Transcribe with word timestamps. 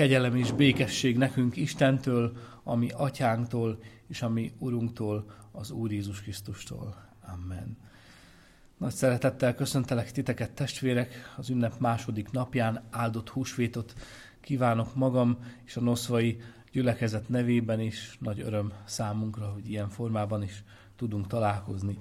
kegyelem 0.00 0.36
és 0.36 0.52
békesség 0.52 1.16
nekünk 1.16 1.56
Istentől, 1.56 2.36
ami 2.62 2.88
atyánktól, 2.90 3.78
és 4.08 4.22
ami 4.22 4.52
Urunktól, 4.58 5.30
az 5.52 5.70
Úr 5.70 5.92
Jézus 5.92 6.22
Krisztustól. 6.22 6.94
Amen. 7.34 7.76
Nagy 8.76 8.92
szeretettel 8.92 9.54
köszöntelek 9.54 10.12
titeket, 10.12 10.50
testvérek, 10.50 11.34
az 11.36 11.50
ünnep 11.50 11.78
második 11.78 12.30
napján 12.30 12.82
áldott 12.90 13.28
húsvétot 13.28 13.94
kívánok 14.40 14.94
magam 14.94 15.38
és 15.64 15.76
a 15.76 15.80
noszvai 15.80 16.40
gyülekezet 16.72 17.28
nevében 17.28 17.80
is. 17.80 18.16
Nagy 18.20 18.40
öröm 18.40 18.72
számunkra, 18.84 19.46
hogy 19.46 19.70
ilyen 19.70 19.88
formában 19.88 20.42
is 20.42 20.64
tudunk 20.96 21.26
találkozni. 21.26 21.98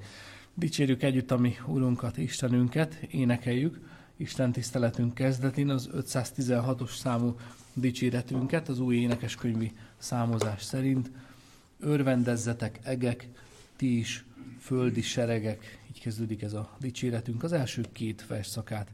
Dicsérjük 0.54 1.04
együtt 1.04 1.32
a 1.32 1.38
mi 1.38 1.56
Urunkat, 1.68 2.18
Istenünket, 2.18 2.94
énekeljük 2.94 3.80
Isten 4.20 4.52
tiszteletünk 4.52 5.14
kezdetén 5.14 5.70
az 5.70 5.90
516-os 5.94 6.96
számú 6.96 7.36
dicséretünket 7.74 8.70
az 8.70 8.80
új 8.80 8.96
énekeskönyvi 8.96 9.72
számozás 9.98 10.64
szerint. 10.64 11.12
Örvendezzetek 11.80 12.80
egek, 12.84 13.28
ti 13.76 13.98
is 13.98 14.26
földi 14.60 15.02
seregek, 15.02 15.80
így 15.90 16.02
kezdődik 16.02 16.42
ez 16.42 16.54
a 16.54 16.76
dicséretünk. 16.80 17.44
Az 17.44 17.52
első 17.52 17.86
két 17.92 18.28
versszakát 18.28 18.88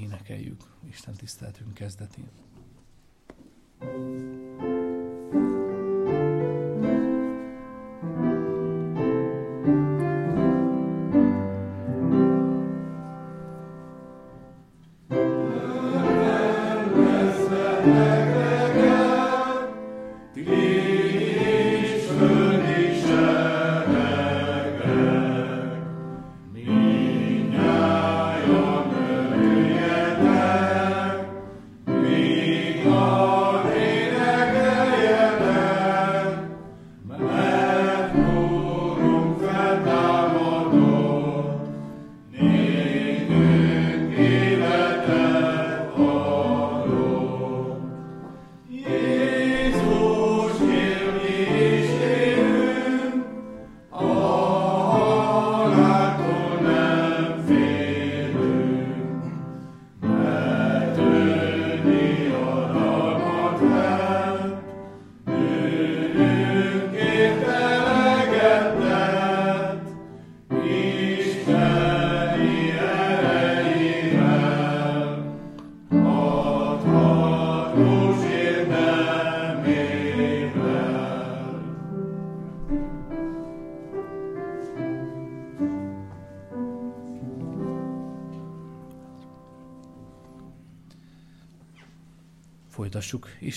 énekeljük 0.00 0.60
Isten 0.90 1.14
tiszteletünk 1.14 1.74
kezdetén. 1.74 2.28
thank 3.80 4.62
you 4.62 4.77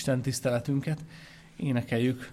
Isten 0.02 0.22
tiszteletünket, 0.22 1.04
énekeljük 1.56 2.32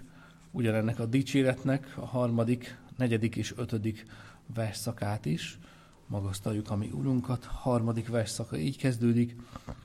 ugyanennek 0.50 0.98
a 0.98 1.06
dicséretnek 1.06 1.94
a 1.96 2.06
harmadik, 2.06 2.78
negyedik 2.96 3.36
és 3.36 3.54
ötödik 3.56 4.06
versszakát 4.54 5.26
is. 5.26 5.58
Magasztaljuk 6.06 6.70
a 6.70 6.76
mi 6.76 6.90
Urunkat, 6.92 7.44
harmadik 7.44 8.08
versszaka 8.08 8.56
így 8.56 8.76
kezdődik, 8.76 9.36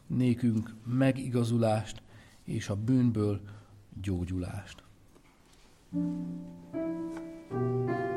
nékünk 0.07 0.73
megigazulást 0.85 2.01
és 2.43 2.69
a 2.69 2.75
bűnből 2.75 3.41
gyógyulást. 4.01 4.83
thank 7.51 7.89
you 7.89 8.14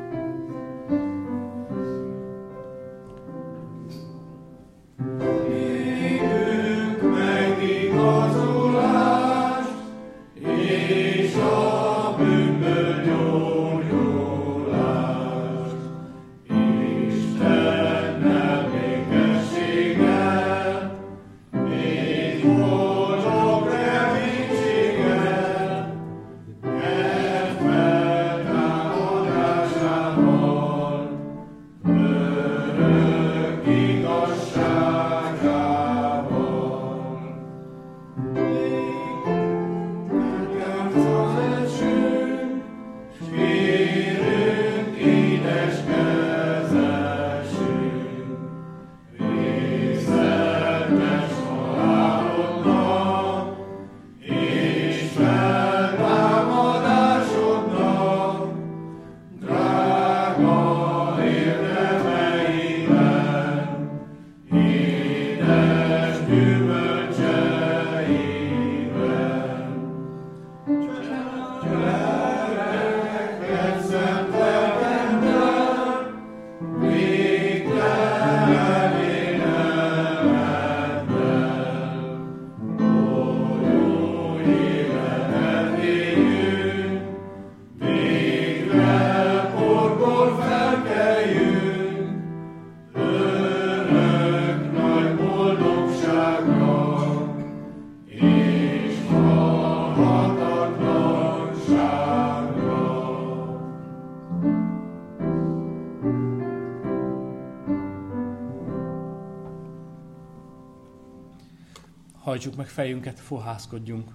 hajtsuk 112.39 112.57
meg 112.57 112.67
fejünket, 112.67 113.19
fohászkodjunk. 113.19 114.11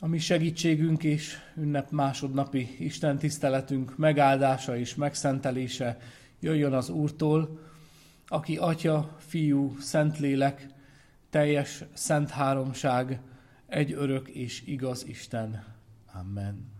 A 0.00 0.06
mi 0.06 0.18
segítségünk 0.18 1.04
és 1.04 1.36
ünnep 1.56 1.90
másodnapi 1.90 2.76
Isten 2.78 3.18
tiszteletünk 3.18 3.96
megáldása 3.96 4.76
és 4.76 4.94
megszentelése 4.94 5.98
jöjjön 6.40 6.72
az 6.72 6.88
Úrtól, 6.88 7.60
aki 8.26 8.56
Atya, 8.56 9.16
Fiú, 9.18 9.76
Szentlélek, 9.80 10.66
teljes 11.30 11.84
szent 11.92 12.30
háromság, 12.30 13.20
egy 13.66 13.92
örök 13.92 14.28
és 14.28 14.62
igaz 14.66 15.06
Isten. 15.06 15.64
Amen. 16.12 16.72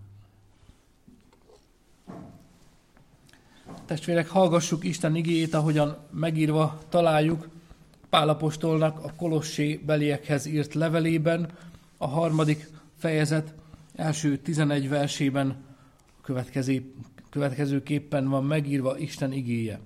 Testvérek, 3.87 4.29
hallgassuk 4.29 4.85
Isten 4.85 5.15
igéjét, 5.15 5.55
ahogyan 5.55 5.97
megírva 6.11 6.79
találjuk 6.89 7.54
Pálapostolnak 8.15 9.05
a 9.05 9.13
Kolossé 9.17 9.81
beliekhez 9.87 10.47
írt 10.47 10.75
levelében, 10.75 11.51
a 11.97 12.07
harmadik 12.07 12.71
fejezet 12.99 13.55
első 13.95 14.39
11 14.39 14.89
versében 14.89 15.65
következő, 16.23 16.93
következőképpen 17.31 18.29
van 18.29 18.45
megírva 18.45 18.99
Isten 18.99 19.33
igéje. 19.33 19.81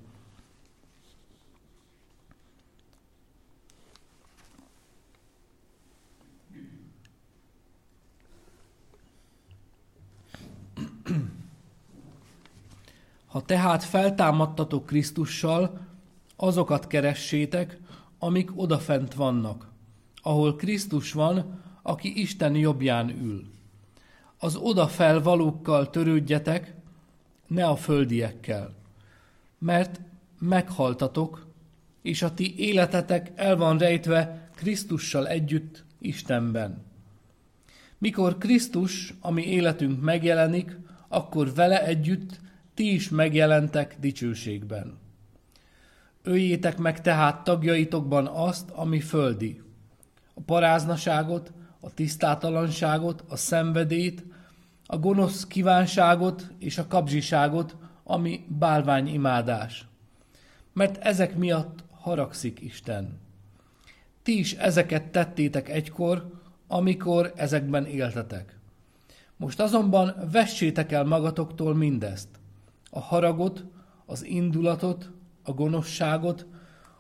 Ha 13.27 13.43
tehát 13.43 13.85
feltámadtatok 13.85 14.87
Krisztussal, 14.87 15.87
azokat 16.37 16.87
keressétek, 16.87 17.79
amik 18.19 18.61
odafent 18.61 19.15
vannak, 19.15 19.71
ahol 20.23 20.57
Krisztus 20.57 21.13
van, 21.13 21.63
aki 21.83 22.21
Isten 22.21 22.55
jobbján 22.55 23.09
ül. 23.09 23.45
Az 24.39 24.57
odafel 24.57 25.23
valókkal 25.23 25.91
törődjetek, 25.91 26.75
ne 27.47 27.67
a 27.67 27.77
földiekkel, 27.77 28.75
mert 29.59 30.01
meghaltatok, 30.39 31.47
és 32.03 32.23
a 32.23 32.35
ti 32.35 32.59
életetek 32.59 33.33
el 33.35 33.57
van 33.57 33.79
rejtve 33.79 34.51
Krisztussal 34.55 35.29
együtt 35.29 35.85
Istenben. 35.99 36.87
Mikor 37.99 38.39
Krisztus, 38.39 39.15
ami 39.21 39.43
életünk 39.43 40.03
megjelenik, 40.03 40.77
akkor 41.09 41.55
vele 41.55 41.85
együtt 41.87 42.41
ti 42.75 42.95
is 42.95 43.09
megjelentek 43.09 43.97
dicsőségben. 44.01 44.99
Öljétek 46.29 46.79
meg 46.79 47.01
tehát 47.01 47.45
tagjaitokban 47.45 48.27
azt, 48.27 48.71
ami 48.71 49.01
földi, 49.01 49.63
a 50.35 50.41
paráznaságot, 50.41 51.53
a 51.81 51.95
tisztátalanságot, 51.95 53.25
a 53.29 53.37
szenvedét, 53.37 54.25
a 54.87 54.99
gonosz 54.99 55.47
kívánságot 55.47 56.51
és 56.59 56.79
a 56.79 56.87
kapzsiságot, 56.87 57.77
ami 58.05 58.45
bálványimádás. 58.49 59.87
Mert 60.73 60.97
ezek 60.97 61.37
miatt 61.37 61.85
haragszik 61.91 62.61
Isten. 62.61 63.19
Ti 64.23 64.39
is 64.39 64.53
ezeket 64.53 65.11
tettétek 65.11 65.69
egykor, 65.69 66.31
amikor 66.67 67.33
ezekben 67.37 67.87
éltetek. 67.87 68.59
Most 69.37 69.61
azonban 69.61 70.15
vessétek 70.33 70.93
el 70.93 71.05
magatoktól 71.05 71.75
mindezt. 71.75 72.29
A 72.91 73.01
haragot, 73.01 73.65
az 74.07 74.25
indulatot, 74.25 75.11
a 75.49 75.53
gonoszságot, 75.53 76.47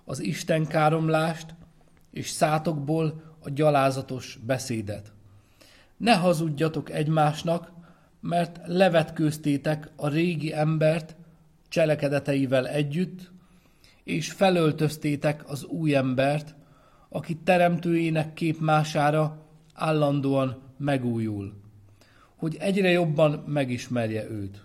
az 0.05 0.21
istenkáromlást, 0.21 1.55
és 2.11 2.29
szátokból 2.29 3.37
a 3.41 3.51
gyalázatos 3.51 4.39
beszédet. 4.47 5.13
Ne 5.97 6.15
hazudjatok 6.17 6.91
egymásnak, 6.91 7.73
mert 8.21 8.61
levetkőztétek 8.67 9.91
a 9.97 10.09
régi 10.09 10.55
embert 10.55 11.17
cselekedeteivel 11.69 12.69
együtt, 12.69 13.31
és 14.05 14.33
felöltöztétek 14.33 15.51
az 15.51 15.65
új 15.65 15.95
embert, 15.95 16.55
aki 17.09 17.37
teremtőjének 17.37 18.33
képmására 18.33 19.47
állandóan 19.75 20.63
megújul, 20.77 21.53
hogy 22.37 22.57
egyre 22.61 22.91
jobban 22.91 23.45
megismerje 23.47 24.31
őt. 24.31 24.63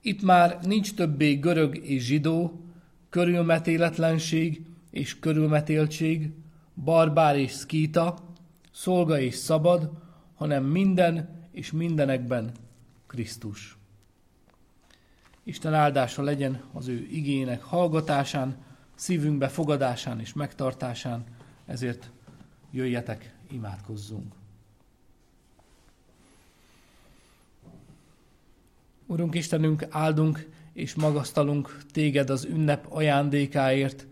Itt 0.00 0.22
már 0.22 0.58
nincs 0.62 0.94
többé 0.94 1.34
görög 1.34 1.76
és 1.76 2.04
zsidó, 2.04 2.65
körülmetéletlenség 3.08 4.66
és 4.90 5.18
körülmetéltség, 5.18 6.30
barbár 6.74 7.38
és 7.38 7.52
szkíta, 7.52 8.18
szolga 8.72 9.20
és 9.20 9.34
szabad, 9.34 9.90
hanem 10.34 10.64
minden 10.64 11.28
és 11.50 11.72
mindenekben 11.72 12.52
Krisztus. 13.06 13.76
Isten 15.42 15.74
áldása 15.74 16.22
legyen 16.22 16.62
az 16.72 16.88
ő 16.88 17.06
igének 17.10 17.62
hallgatásán, 17.62 18.56
szívünkbe 18.94 19.48
fogadásán 19.48 20.20
és 20.20 20.32
megtartásán, 20.32 21.24
ezért 21.66 22.10
jöjjetek, 22.70 23.34
imádkozzunk. 23.50 24.34
Urunk 29.06 29.34
Istenünk, 29.34 29.86
áldunk 29.90 30.48
és 30.76 30.94
magasztalunk 30.94 31.78
téged 31.92 32.30
az 32.30 32.44
ünnep 32.44 32.86
ajándékáért. 32.88 34.06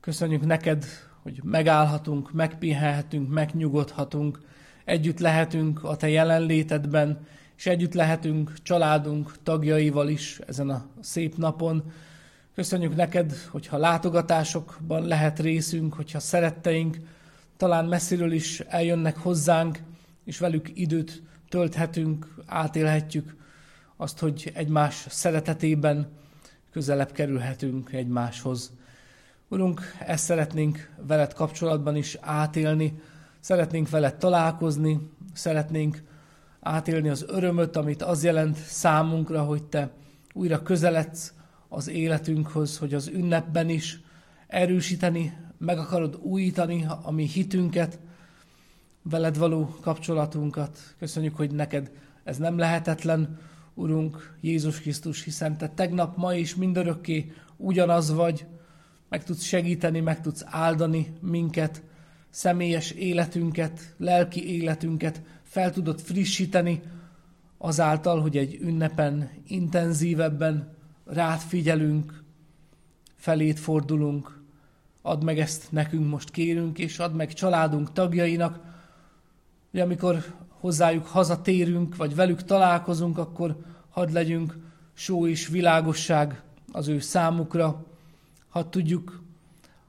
Köszönjük 0.00 0.44
neked, 0.44 0.84
hogy 1.22 1.40
megállhatunk, 1.42 2.32
megpihenhetünk, 2.32 3.28
megnyugodhatunk, 3.28 4.40
együtt 4.84 5.18
lehetünk 5.18 5.84
a 5.84 5.96
te 5.96 6.08
jelenlétedben, 6.08 7.26
és 7.56 7.66
együtt 7.66 7.94
lehetünk 7.94 8.52
családunk 8.62 9.34
tagjaival 9.42 10.08
is 10.08 10.38
ezen 10.46 10.70
a 10.70 10.86
szép 11.00 11.36
napon. 11.36 11.92
Köszönjük 12.54 12.96
neked, 12.96 13.32
hogyha 13.50 13.76
látogatásokban 13.76 15.06
lehet 15.06 15.38
részünk, 15.40 15.94
hogyha 15.94 16.20
szeretteink 16.20 16.96
talán 17.56 17.84
messziről 17.84 18.32
is 18.32 18.60
eljönnek 18.60 19.16
hozzánk, 19.16 19.78
és 20.24 20.38
velük 20.38 20.70
időt 20.74 21.22
tölthetünk, 21.48 22.34
átélhetjük 22.46 23.40
azt, 24.02 24.18
hogy 24.18 24.50
egymás 24.54 25.06
szeretetében 25.08 26.08
közelebb 26.70 27.12
kerülhetünk 27.12 27.92
egymáshoz. 27.92 28.72
Urunk, 29.48 29.80
ezt 30.06 30.24
szeretnénk 30.24 30.90
veled 31.06 31.32
kapcsolatban 31.32 31.96
is 31.96 32.16
átélni, 32.20 33.00
szeretnénk 33.40 33.90
veled 33.90 34.16
találkozni, 34.16 35.10
szeretnénk 35.32 36.02
átélni 36.60 37.08
az 37.08 37.24
örömöt, 37.28 37.76
amit 37.76 38.02
az 38.02 38.24
jelent 38.24 38.56
számunkra, 38.56 39.42
hogy 39.42 39.62
te 39.62 39.90
újra 40.32 40.62
közeledsz 40.62 41.32
az 41.68 41.88
életünkhöz, 41.88 42.78
hogy 42.78 42.94
az 42.94 43.06
ünnepben 43.06 43.68
is 43.68 44.00
erősíteni, 44.46 45.36
meg 45.58 45.78
akarod 45.78 46.18
újítani 46.22 46.86
a 47.02 47.10
mi 47.10 47.26
hitünket, 47.26 47.98
veled 49.02 49.38
való 49.38 49.76
kapcsolatunkat. 49.80 50.78
Köszönjük, 50.98 51.36
hogy 51.36 51.50
neked 51.50 51.90
ez 52.24 52.36
nem 52.36 52.58
lehetetlen, 52.58 53.38
Urunk 53.82 54.36
Jézus 54.40 54.80
Krisztus, 54.80 55.22
hiszen 55.24 55.56
Te 55.56 55.68
tegnap, 55.68 56.16
ma 56.16 56.34
és 56.34 56.54
mindörökké 56.54 57.32
ugyanaz 57.56 58.12
vagy, 58.12 58.46
meg 59.08 59.24
tudsz 59.24 59.42
segíteni, 59.42 60.00
meg 60.00 60.20
tudsz 60.20 60.44
áldani 60.46 61.12
minket, 61.20 61.82
személyes 62.30 62.90
életünket, 62.90 63.94
lelki 63.96 64.60
életünket. 64.60 65.22
Fel 65.42 65.72
tudod 65.72 66.00
frissíteni 66.00 66.82
azáltal, 67.58 68.20
hogy 68.20 68.36
egy 68.36 68.58
ünnepen 68.60 69.30
intenzívebben 69.46 70.74
rád 71.04 71.38
figyelünk, 71.38 72.22
felét 73.16 73.58
fordulunk, 73.58 74.40
add 75.02 75.24
meg 75.24 75.38
ezt 75.38 75.72
nekünk 75.72 76.08
most 76.08 76.30
kérünk, 76.30 76.78
és 76.78 76.98
add 76.98 77.12
meg 77.12 77.32
családunk 77.32 77.92
tagjainak, 77.92 78.60
hogy 79.70 79.80
amikor 79.80 80.24
hozzájuk 80.48 81.06
hazatérünk, 81.06 81.96
vagy 81.96 82.14
velük 82.14 82.42
találkozunk, 82.44 83.18
akkor 83.18 83.56
hadd 83.92 84.12
legyünk 84.12 84.56
só 84.92 85.26
és 85.26 85.46
világosság 85.46 86.42
az 86.72 86.88
ő 86.88 86.98
számukra, 86.98 87.84
hadd 88.48 88.70
tudjuk 88.70 89.22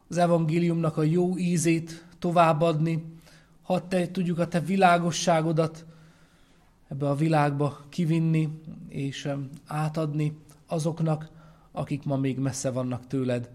az 0.10 0.18
evangéliumnak 0.18 0.98
a 0.98 1.04
jó 1.04 1.38
ízét 1.38 2.06
továbbadni, 2.20 3.06
hadd 3.62 3.82
te, 3.88 4.12
tudjuk 4.12 4.40
a 4.40 4.48
te 4.48 4.60
világosságodat 4.60 5.86
ebbe 6.88 7.10
a 7.10 7.16
világba 7.16 7.80
kivinni 7.90 8.50
és 8.88 9.30
átadni 9.66 10.38
azoknak, 10.68 11.30
akik 11.72 12.04
ma 12.04 12.18
még 12.18 12.40
messze 12.40 12.72
vannak 12.72 13.08
tőled. 13.08 13.50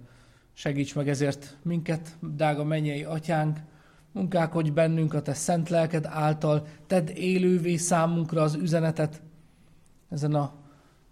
Segíts 0.52 0.94
meg 0.94 1.08
ezért 1.08 1.56
minket, 1.62 2.16
drága 2.20 2.64
mennyei 2.64 3.04
atyánk, 3.04 3.58
munkálkodj 4.12 4.70
bennünk 4.70 5.14
a 5.14 5.22
te 5.22 5.34
szent 5.34 5.68
lelked 5.68 6.04
által, 6.06 6.66
tedd 6.86 7.08
élővé 7.08 7.76
számunkra 7.76 8.42
az 8.42 8.54
üzenetet 8.54 9.22
ezen 10.08 10.34
a 10.34 10.54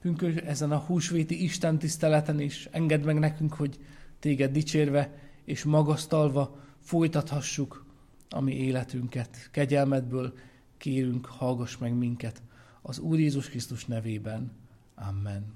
pünkös, 0.01 0.35
ezen 0.35 0.73
a 0.73 0.79
húsvéti 0.79 1.43
Isten 1.43 1.79
tiszteleten 1.79 2.41
is. 2.41 2.69
Engedd 2.71 3.05
meg 3.05 3.19
nekünk, 3.19 3.55
hogy 3.55 3.79
téged 4.19 4.53
dicsérve 4.53 5.19
és 5.45 5.65
magasztalva 5.65 6.59
folytathassuk 6.81 7.85
a 8.31 8.41
mi 8.41 8.55
életünket. 8.55 9.49
Kegyelmedből 9.51 10.35
kérünk, 10.77 11.27
hallgass 11.27 11.77
meg 11.77 11.95
minket. 11.95 12.43
Az 12.83 12.99
Úr 12.99 13.19
Jézus 13.19 13.49
Krisztus 13.49 13.85
nevében. 13.85 14.53
Amen. 14.95 15.55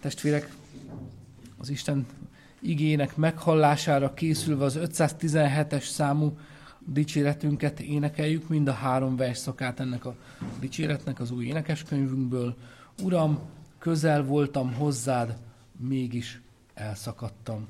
Testvérek, 0.00 0.54
az 1.58 1.68
Isten 1.68 2.06
igének 2.60 3.16
meghallására 3.16 4.14
készülve 4.14 4.64
az 4.64 4.78
517-es 4.80 5.84
számú 5.84 6.38
dicséretünket 6.86 7.80
énekeljük, 7.80 8.48
mind 8.48 8.68
a 8.68 8.72
három 8.72 9.16
versszakát 9.16 9.80
ennek 9.80 10.04
a 10.04 10.14
dicséretnek 10.60 11.20
az 11.20 11.30
új 11.30 11.46
énekeskönyvünkből. 11.46 12.56
Uram, 13.02 13.38
közel 13.78 14.24
voltam 14.24 14.74
hozzád, 14.74 15.36
mégis 15.76 16.40
elszakadtam. 16.74 17.68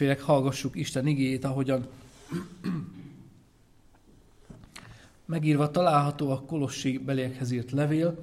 Testvérek, 0.00 0.24
hallgassuk 0.26 0.76
Isten 0.76 1.06
igéjét, 1.06 1.44
ahogyan 1.44 1.86
megírva 5.24 5.70
található 5.70 6.30
a 6.30 6.40
Kolossi 6.40 6.98
beliekhez 6.98 7.50
írt 7.50 7.70
levél, 7.70 8.18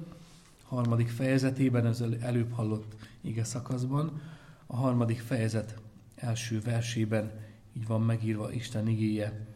harmadik 0.64 1.08
fejezetében, 1.08 1.86
ez 1.86 2.00
előbb 2.20 2.52
hallott 2.52 2.94
ige 3.20 3.44
szakaszban, 3.44 4.20
a 4.66 4.76
harmadik 4.76 5.20
fejezet 5.20 5.74
első 6.14 6.60
versében 6.60 7.32
így 7.76 7.86
van 7.86 8.02
megírva 8.02 8.52
Isten 8.52 8.88
igéje. 8.88 9.46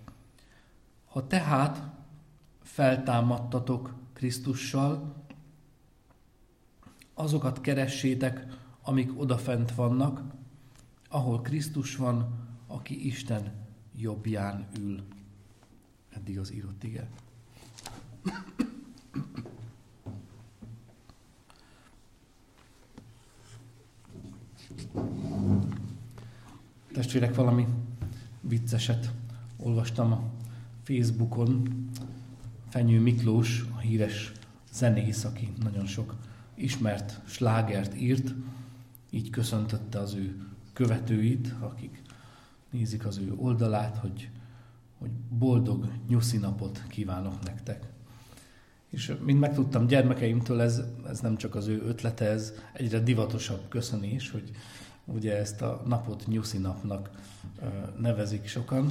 Ha 1.07 1.27
tehát 1.27 1.83
feltámadtatok 2.63 3.95
Krisztussal, 4.13 5.15
azokat 7.15 7.61
keressétek, 7.61 8.47
amik 8.83 9.21
odafent 9.21 9.75
vannak, 9.75 10.41
ahol 11.13 11.41
Krisztus 11.41 11.97
van, 11.97 12.27
aki 12.67 13.07
Isten 13.07 13.53
jobbján 13.97 14.67
ül. 14.79 15.03
Eddig 16.11 16.39
az 16.39 16.53
írott 16.53 16.83
ige. 16.83 17.09
Testvérek, 26.93 27.35
valami 27.35 27.67
vicceset 28.41 29.13
olvastam 29.57 30.13
a 30.13 30.23
Facebookon. 30.83 31.89
Fenyő 32.69 33.01
Miklós, 33.01 33.65
a 33.75 33.79
híres 33.79 34.33
zenész, 34.73 35.25
aki 35.25 35.53
nagyon 35.63 35.87
sok 35.87 36.17
ismert 36.55 37.21
slágert 37.25 37.95
írt, 37.97 38.35
így 39.11 39.31
köszöntötte 39.31 39.99
az 39.99 40.15
ő 40.15 40.52
követőit, 40.73 41.55
akik 41.61 42.03
nézik 42.71 43.07
az 43.07 43.19
ő 43.19 43.33
oldalát, 43.37 43.97
hogy, 43.97 44.31
hogy 44.99 45.11
boldog 45.29 45.89
nyuszi 46.09 46.37
napot 46.37 46.83
kívánok 46.89 47.43
nektek. 47.43 47.87
És 48.89 49.15
mint 49.25 49.41
megtudtam 49.41 49.87
gyermekeimtől, 49.87 50.61
ez, 50.61 50.83
ez 51.09 51.21
nem 51.21 51.37
csak 51.37 51.55
az 51.55 51.67
ő 51.67 51.83
ötlete, 51.87 52.25
ez 52.25 52.53
egyre 52.73 53.01
divatosabb 53.01 53.69
köszönés, 53.69 54.31
hogy 54.31 54.51
ugye 55.05 55.37
ezt 55.37 55.63
a 55.63 55.83
napot 55.87 56.27
nyuszi 56.27 56.59
napnak 56.59 57.11
nevezik 57.99 58.47
sokan. 58.47 58.91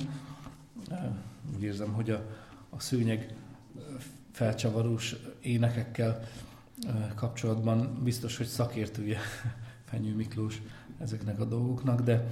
Úgy 1.55 1.63
érzem, 1.63 1.93
hogy 1.93 2.09
a, 2.09 2.25
a 2.69 2.79
szőnyeg 2.79 3.35
felcsavarós 4.31 5.15
énekekkel 5.41 6.23
kapcsolatban 7.15 8.03
biztos, 8.03 8.37
hogy 8.37 8.47
szakértője 8.47 9.19
Fenyő 9.89 10.15
Miklós 10.15 10.61
ezeknek 11.01 11.39
a 11.39 11.45
dolgoknak, 11.45 12.01
de, 12.01 12.31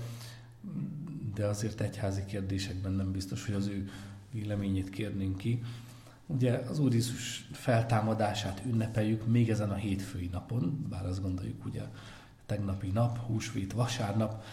de 1.34 1.46
azért 1.46 1.82
egyházi 1.82 2.26
kérdésekben 2.26 2.92
nem 2.92 3.12
biztos, 3.12 3.46
hogy 3.46 3.56
az 3.56 3.68
ő 3.68 3.90
véleményét 4.32 4.90
kérnénk 4.90 5.38
ki. 5.38 5.64
Ugye 6.26 6.54
az 6.54 6.80
Úr 6.80 6.94
Jézus 6.94 7.50
feltámadását 7.52 8.62
ünnepeljük 8.66 9.28
még 9.28 9.50
ezen 9.50 9.70
a 9.70 9.76
hétfői 9.76 10.30
napon, 10.32 10.86
bár 10.90 11.06
azt 11.06 11.22
gondoljuk, 11.22 11.66
ugye 11.66 11.82
tegnapi 12.46 12.88
nap, 12.88 13.18
húsvét, 13.18 13.74
vasárnap, 13.74 14.44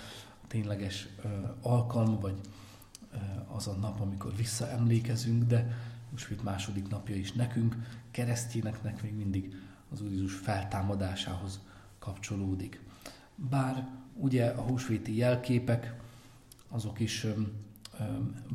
a 0.42 0.46
tényleges 0.46 1.08
ö, 1.24 1.28
alkalma, 1.60 2.20
vagy 2.20 2.40
ö, 3.12 3.16
az 3.54 3.66
a 3.66 3.72
nap, 3.72 4.00
amikor 4.00 4.36
visszaemlékezünk, 4.36 5.42
de 5.42 5.76
húsvét 6.10 6.42
második 6.42 6.88
napja 6.88 7.14
is 7.14 7.32
nekünk, 7.32 7.76
keresztényeknek 8.10 9.02
még 9.02 9.14
mindig 9.14 9.54
az 9.92 10.00
Úr 10.00 10.10
Jézus 10.10 10.34
feltámadásához 10.34 11.60
kapcsolódik. 11.98 12.80
Bár 13.34 13.88
ugye 14.18 14.46
a 14.46 14.60
húsvéti 14.60 15.16
jelképek, 15.16 16.00
azok 16.68 17.00
is 17.00 17.26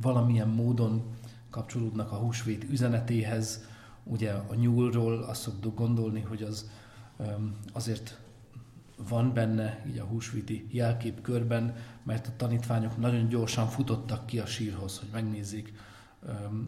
valamilyen 0.01 0.47
módon 0.47 1.03
kapcsolódnak 1.49 2.11
a 2.11 2.15
húsvét 2.15 2.63
üzenetéhez. 2.63 3.65
Ugye 4.03 4.31
a 4.31 4.55
nyúlról 4.55 5.23
azt 5.23 5.41
szoktuk 5.41 5.75
gondolni, 5.75 6.21
hogy 6.21 6.41
az 6.41 6.69
azért 7.73 8.19
van 9.07 9.33
benne 9.33 9.85
így 9.87 9.97
a 9.97 10.03
húsvéti 10.03 10.67
jelkép 10.71 11.21
körben, 11.21 11.75
mert 12.03 12.27
a 12.27 12.35
tanítványok 12.37 12.97
nagyon 12.97 13.27
gyorsan 13.27 13.67
futottak 13.67 14.25
ki 14.25 14.39
a 14.39 14.45
sírhoz, 14.45 14.99
hogy 14.99 15.09
megnézzék, 15.11 15.73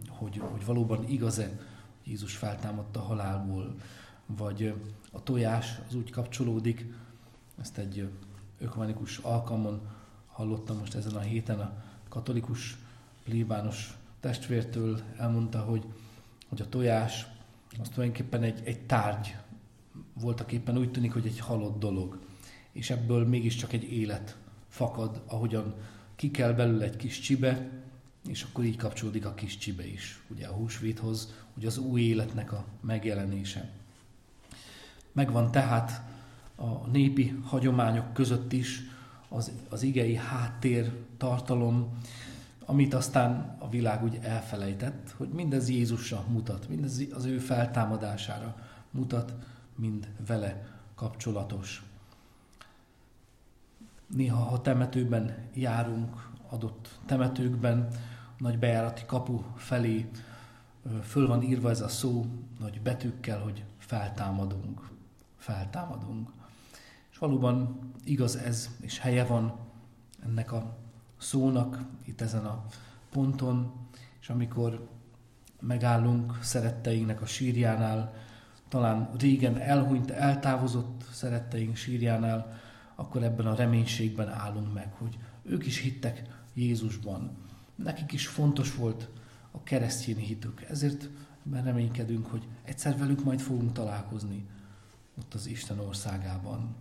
hogy, 0.07 0.37
hogy 0.37 0.65
valóban 0.65 1.09
igaz-e 1.09 1.59
Jézus 2.03 2.35
feltámadta 2.35 2.99
a 2.99 3.03
halálból, 3.03 3.75
vagy 4.25 4.73
a 5.11 5.23
tojás 5.23 5.79
az 5.87 5.95
úgy 5.95 6.11
kapcsolódik, 6.11 6.85
ezt 7.61 7.77
egy 7.77 8.09
ökumenikus 8.59 9.17
alkalmon 9.17 9.81
hallottam 10.27 10.77
most 10.77 10.95
ezen 10.95 11.15
a 11.15 11.19
héten 11.19 11.59
a 11.59 11.83
katolikus 12.09 12.77
plébános 13.23 13.97
testvértől. 14.19 15.01
Elmondta, 15.17 15.59
hogy, 15.59 15.85
hogy 16.49 16.61
a 16.61 16.69
tojás 16.69 17.27
az 17.81 17.89
tulajdonképpen 17.89 18.43
egy, 18.43 18.61
egy 18.63 18.81
tárgy, 18.81 19.35
voltak 20.13 20.51
éppen 20.51 20.77
úgy 20.77 20.91
tűnik, 20.91 21.13
hogy 21.13 21.25
egy 21.25 21.39
halott 21.39 21.79
dolog, 21.79 22.19
és 22.71 22.89
ebből 22.89 23.27
mégiscsak 23.27 23.73
egy 23.73 23.83
élet 23.83 24.37
fakad, 24.67 25.21
ahogyan 25.27 25.75
ki 26.15 26.31
kell 26.31 26.53
belőle 26.53 26.85
egy 26.85 26.95
kis 26.95 27.19
csibe, 27.19 27.69
és 28.27 28.43
akkor 28.43 28.63
így 28.63 28.77
kapcsolódik 28.77 29.25
a 29.25 29.33
kis 29.33 29.57
csibe 29.57 29.87
is, 29.87 30.21
ugye 30.27 30.47
a 30.47 30.53
húsvéthoz, 30.53 31.33
ugye 31.57 31.67
az 31.67 31.77
új 31.77 32.01
életnek 32.01 32.51
a 32.51 32.65
megjelenése. 32.81 33.71
Megvan 35.11 35.51
tehát 35.51 36.01
a 36.55 36.87
népi 36.87 37.39
hagyományok 37.43 38.13
között 38.13 38.51
is 38.51 38.81
az, 39.29 39.51
az 39.69 39.83
igei 39.83 40.15
háttér, 40.15 40.91
tartalom, 41.17 41.97
amit 42.65 42.93
aztán 42.93 43.55
a 43.59 43.69
világ 43.69 44.03
úgy 44.03 44.19
elfelejtett, 44.21 45.13
hogy 45.17 45.29
mindez 45.29 45.69
Jézusra 45.69 46.25
mutat, 46.27 46.69
mindez 46.69 47.01
az 47.13 47.25
ő 47.25 47.37
feltámadására 47.37 48.55
mutat, 48.91 49.33
mind 49.75 50.07
vele 50.27 50.67
kapcsolatos. 50.95 51.83
Néha, 54.07 54.43
ha 54.43 54.61
temetőben 54.61 55.35
járunk, 55.53 56.29
adott 56.49 56.99
temetőkben, 57.05 57.87
nagy 58.37 58.59
bejárati 58.59 59.03
kapu 59.05 59.41
felé 59.55 60.09
föl 61.03 61.27
van 61.27 61.41
írva 61.41 61.69
ez 61.69 61.81
a 61.81 61.87
szó 61.87 62.25
nagy 62.59 62.81
betűkkel, 62.81 63.39
hogy 63.39 63.63
feltámadunk, 63.77 64.89
feltámadunk. 65.37 66.29
És 67.23 67.29
valóban 67.29 67.79
igaz 68.03 68.35
ez, 68.35 68.69
és 68.79 68.99
helye 68.99 69.25
van 69.25 69.59
ennek 70.25 70.51
a 70.51 70.77
szónak 71.17 71.79
itt 72.05 72.21
ezen 72.21 72.45
a 72.45 72.65
ponton, 73.11 73.71
és 74.21 74.29
amikor 74.29 74.87
megállunk 75.59 76.37
szeretteinknek 76.41 77.21
a 77.21 77.25
sírjánál, 77.25 78.13
talán 78.67 79.09
régen 79.17 79.57
elhunyt, 79.57 80.11
eltávozott 80.11 81.03
szeretteink 81.11 81.75
sírjánál, 81.75 82.59
akkor 82.95 83.23
ebben 83.23 83.45
a 83.45 83.55
reménységben 83.55 84.29
állunk 84.29 84.73
meg, 84.73 84.93
hogy 84.93 85.17
ők 85.43 85.65
is 85.65 85.77
hittek 85.77 86.23
Jézusban. 86.53 87.37
Nekik 87.75 88.11
is 88.11 88.27
fontos 88.27 88.75
volt 88.75 89.09
a 89.51 89.63
keresztény 89.63 90.17
hitük. 90.17 90.61
Ezért 90.61 91.09
reménykedünk, 91.51 92.25
hogy 92.25 92.47
egyszer 92.63 92.97
velük 92.97 93.23
majd 93.23 93.39
fogunk 93.39 93.71
találkozni 93.71 94.45
ott 95.17 95.33
az 95.33 95.47
Isten 95.47 95.79
országában. 95.79 96.75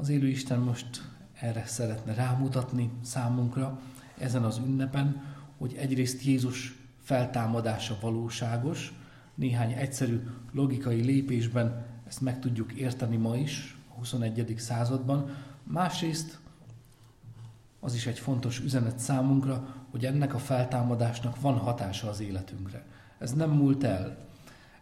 Az 0.00 0.08
élő 0.08 0.28
Isten 0.28 0.58
most 0.58 1.02
erre 1.40 1.64
szeretne 1.66 2.14
rámutatni 2.14 2.90
számunkra 3.02 3.80
ezen 4.18 4.44
az 4.44 4.58
ünnepen, 4.58 5.22
hogy 5.58 5.74
egyrészt 5.74 6.22
Jézus 6.22 6.78
feltámadása 7.02 7.98
valóságos, 8.00 8.92
néhány 9.34 9.72
egyszerű 9.72 10.20
logikai 10.52 11.00
lépésben 11.00 11.86
ezt 12.06 12.20
meg 12.20 12.40
tudjuk 12.40 12.72
érteni 12.72 13.16
ma 13.16 13.36
is, 13.36 13.76
a 13.88 13.98
21. 13.98 14.54
században, 14.58 15.36
másrészt 15.62 16.38
az 17.80 17.94
is 17.94 18.06
egy 18.06 18.18
fontos 18.18 18.60
üzenet 18.60 18.98
számunkra, 18.98 19.74
hogy 19.90 20.04
ennek 20.04 20.34
a 20.34 20.38
feltámadásnak 20.38 21.40
van 21.40 21.58
hatása 21.58 22.08
az 22.08 22.20
életünkre. 22.20 22.84
Ez 23.18 23.32
nem 23.32 23.50
múlt 23.50 23.84
el. 23.84 24.16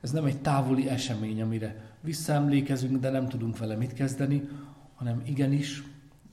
Ez 0.00 0.10
nem 0.10 0.24
egy 0.24 0.40
távoli 0.40 0.88
esemény, 0.88 1.42
amire 1.42 1.86
visszaemlékezünk, 2.00 3.00
de 3.00 3.10
nem 3.10 3.28
tudunk 3.28 3.58
vele 3.58 3.74
mit 3.74 3.92
kezdeni, 3.92 4.48
hanem 4.98 5.22
igenis 5.24 5.82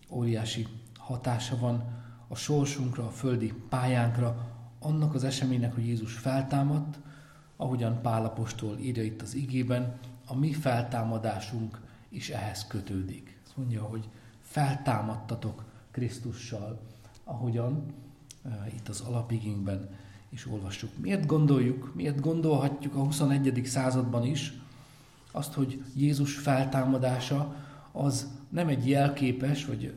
óriási 0.10 0.67
hatása 0.98 1.57
van 1.57 1.84
a 2.27 2.36
sorsunkra, 2.36 3.05
a 3.05 3.10
földi 3.10 3.53
pályánkra, 3.69 4.53
annak 4.79 5.13
az 5.13 5.24
eseménynek, 5.24 5.74
hogy 5.74 5.86
Jézus 5.86 6.13
feltámadt, 6.13 7.00
ahogyan 7.55 8.01
Pálapostól 8.01 8.77
írja 8.77 9.03
itt 9.03 9.22
az 9.22 9.34
igében, 9.36 9.98
a 10.27 10.36
mi 10.36 10.53
feltámadásunk 10.53 11.81
is 12.09 12.29
ehhez 12.29 12.68
kötődik. 12.68 13.40
Azt 13.46 13.57
mondja, 13.57 13.83
hogy 13.83 14.09
feltámadtatok 14.42 15.63
Krisztussal, 15.92 16.79
ahogyan 17.24 17.94
uh, 18.44 18.51
itt 18.75 18.87
az 18.87 19.01
alapigényben 19.01 19.90
is 20.29 20.48
olvassuk. 20.48 20.98
Miért 20.98 21.25
gondoljuk, 21.25 21.92
miért 21.96 22.20
gondolhatjuk 22.20 22.96
a 22.96 23.03
21. 23.03 23.61
században 23.66 24.25
is 24.25 24.53
azt, 25.31 25.53
hogy 25.53 25.83
Jézus 25.96 26.35
feltámadása 26.35 27.55
az 27.96 28.27
nem 28.50 28.68
egy 28.68 28.90
jelképes, 28.90 29.66
vagy 29.66 29.94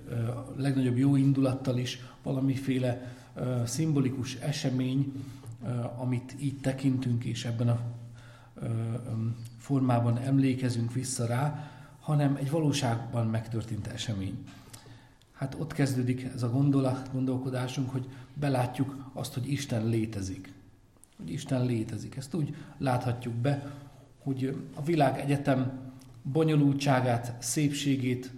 legnagyobb 0.57 0.97
jó 0.97 1.17
indulattal 1.17 1.79
is 1.79 1.99
valamiféle 2.23 3.17
szimbolikus 3.65 4.35
esemény, 4.35 5.13
amit 5.97 6.35
így 6.41 6.61
tekintünk, 6.61 7.25
és 7.25 7.45
ebben 7.45 7.69
a 7.69 7.81
formában 9.59 10.19
emlékezünk 10.19 10.93
vissza 10.93 11.27
rá, 11.27 11.71
hanem 12.01 12.37
egy 12.37 12.51
valóságban 12.51 13.27
megtörtént 13.27 13.87
esemény. 13.87 14.45
Hát 15.33 15.57
ott 15.59 15.73
kezdődik 15.73 16.23
ez 16.35 16.43
a 16.43 16.51
gondolat, 16.51 17.13
gondolkodásunk, 17.13 17.91
hogy 17.91 18.09
belátjuk 18.35 19.11
azt, 19.13 19.35
hogy 19.35 19.51
Isten 19.53 19.87
létezik. 19.87 20.53
Hogy 21.17 21.31
Isten 21.31 21.65
létezik. 21.65 22.17
Ezt 22.17 22.35
úgy 22.35 22.55
láthatjuk 22.79 23.35
be, 23.35 23.73
hogy 24.19 24.57
a 24.75 24.83
világ 24.83 25.19
egyetem 25.19 25.87
bonyolultságát, 26.33 27.35
szépségét 27.39 28.31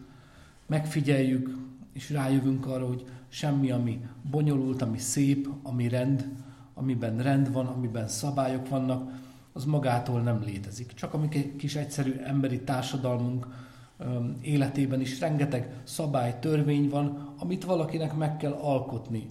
megfigyeljük, 0.66 1.56
és 1.92 2.10
rájövünk 2.10 2.66
arra, 2.66 2.86
hogy 2.86 3.04
semmi, 3.28 3.70
ami 3.70 4.00
bonyolult, 4.30 4.82
ami 4.82 4.98
szép, 4.98 5.48
ami 5.62 5.88
rend, 5.88 6.28
amiben 6.74 7.22
rend 7.22 7.52
van, 7.52 7.66
amiben 7.66 8.08
szabályok 8.08 8.68
vannak, 8.68 9.10
az 9.52 9.64
magától 9.64 10.20
nem 10.20 10.42
létezik. 10.44 10.94
Csak 10.94 11.14
amik 11.14 11.56
kis 11.56 11.76
egyszerű 11.76 12.12
emberi 12.24 12.60
társadalmunk 12.60 13.46
életében 14.40 15.00
is 15.00 15.20
rengeteg 15.20 15.74
szabály, 15.84 16.38
törvény 16.40 16.88
van, 16.88 17.34
amit 17.38 17.64
valakinek 17.64 18.16
meg 18.16 18.36
kell 18.36 18.52
alkotni, 18.52 19.30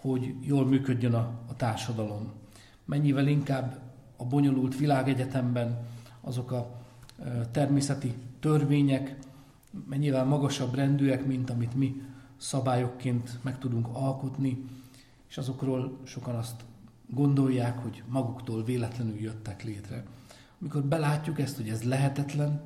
hogy 0.00 0.34
jól 0.40 0.66
működjön 0.66 1.14
a, 1.14 1.30
a 1.48 1.56
társadalom. 1.56 2.32
Mennyivel 2.84 3.26
inkább 3.26 3.78
a 4.16 4.24
bonyolult 4.24 4.76
világegyetemben 4.76 5.86
azok 6.20 6.52
a 6.52 6.77
természeti 7.50 8.14
törvények 8.40 9.16
mennyivel 9.88 10.24
magasabb 10.24 10.74
rendűek, 10.74 11.26
mint 11.26 11.50
amit 11.50 11.74
mi 11.74 12.02
szabályokként 12.36 13.38
meg 13.42 13.58
tudunk 13.58 13.88
alkotni, 13.92 14.64
és 15.28 15.38
azokról 15.38 15.98
sokan 16.04 16.34
azt 16.34 16.64
gondolják, 17.06 17.78
hogy 17.78 18.02
maguktól 18.08 18.64
véletlenül 18.64 19.20
jöttek 19.20 19.64
létre. 19.64 20.04
Amikor 20.60 20.82
belátjuk 20.82 21.40
ezt, 21.40 21.56
hogy 21.56 21.68
ez 21.68 21.82
lehetetlen, 21.82 22.62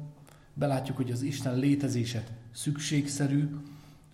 belátjuk, 0.54 0.96
hogy 0.96 1.10
az 1.10 1.22
Isten 1.22 1.58
létezése 1.58 2.24
szükségszerű, 2.52 3.56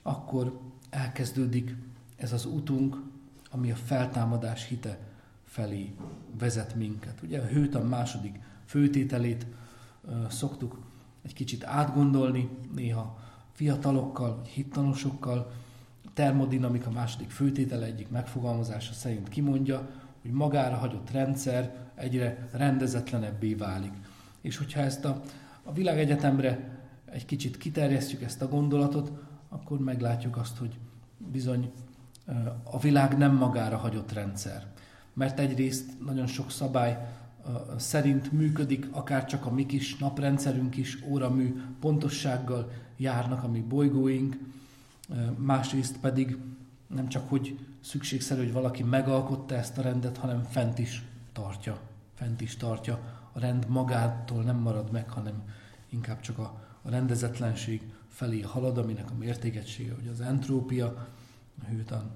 akkor 0.03 0.61
elkezdődik 0.91 1.75
ez 2.17 2.33
az 2.33 2.45
utunk, 2.45 3.03
ami 3.51 3.71
a 3.71 3.77
feltámadás 3.77 4.69
hite 4.69 4.99
felé 5.45 5.95
vezet 6.39 6.75
minket. 6.75 7.21
Ugye 7.23 7.41
a 7.41 7.47
hőtan 7.47 7.87
második 7.87 8.39
főtételét 8.65 9.47
szoktuk 10.29 10.79
egy 11.23 11.33
kicsit 11.33 11.65
átgondolni, 11.65 12.49
néha 12.75 13.19
fiatalokkal, 13.53 14.37
vagy 14.37 14.49
hittanosokkal. 14.49 15.53
A 16.05 16.09
termodinamika 16.15 16.91
második 16.91 17.31
főtétele 17.31 17.87
egyik 17.87 18.11
megfogalmazása 18.11 18.93
szerint 18.93 19.29
kimondja, 19.29 19.89
hogy 20.23 20.31
magára 20.31 20.77
hagyott 20.77 21.11
rendszer 21.11 21.91
egyre 21.95 22.49
rendezetlenebbé 22.53 23.55
válik. 23.55 23.93
És 24.41 24.57
hogyha 24.57 24.81
ezt 24.81 25.05
a, 25.05 25.23
a 25.63 25.73
világegyetemre 25.73 26.79
egy 27.05 27.25
kicsit 27.25 27.57
kiterjesztjük 27.57 28.23
ezt 28.23 28.43
a 28.43 28.49
gondolatot, 28.49 29.13
akkor 29.49 29.79
meglátjuk 29.79 30.37
azt, 30.37 30.57
hogy 30.57 30.79
bizony 31.33 31.73
a 32.63 32.79
világ 32.79 33.19
nem 33.19 33.35
magára 33.35 33.77
hagyott 33.77 34.13
rendszer. 34.13 34.67
Mert 35.15 35.39
egyrészt 35.39 36.05
nagyon 36.05 36.27
sok 36.27 36.51
szabály 36.51 37.07
szerint 37.77 38.33
működik, 38.33 38.89
akár 38.91 39.27
csak 39.27 39.47
a 39.47 39.51
mi 39.51 39.67
kis 39.67 39.97
naprendszerünk 39.97 40.77
is 40.77 40.99
óramű 41.07 41.63
pontossággal 41.81 42.71
járnak 42.97 43.43
a 43.43 43.49
mi 43.49 43.61
bolygóink, 43.61 44.39
másrészt 45.37 45.99
pedig 46.01 46.37
nem 46.87 47.09
csak, 47.09 47.29
hogy 47.29 47.59
szükségszerű, 47.81 48.43
hogy 48.43 48.53
valaki 48.53 48.83
megalkotta 48.83 49.55
ezt 49.55 49.79
a 49.79 49.83
rendet, 49.83 50.17
hanem 50.17 50.43
fent 50.43 50.79
is 50.79 51.05
tartja, 51.33 51.81
fent 52.15 52.41
is 52.41 52.57
tartja. 52.57 53.01
A 53.33 53.39
rend 53.39 53.69
magától 53.69 54.43
nem 54.43 54.57
marad 54.57 54.91
meg, 54.91 55.11
hanem 55.11 55.43
inkább 55.89 56.21
csak 56.21 56.39
a, 56.39 56.67
rendezetlenség 56.89 57.93
felé 58.09 58.41
halad, 58.41 58.79
aminek 58.79 59.11
a 59.11 59.15
mértékegysége, 59.19 59.95
hogy 59.95 60.07
az 60.07 60.21
entrópia, 60.21 61.09
hőtanban. 61.69 62.11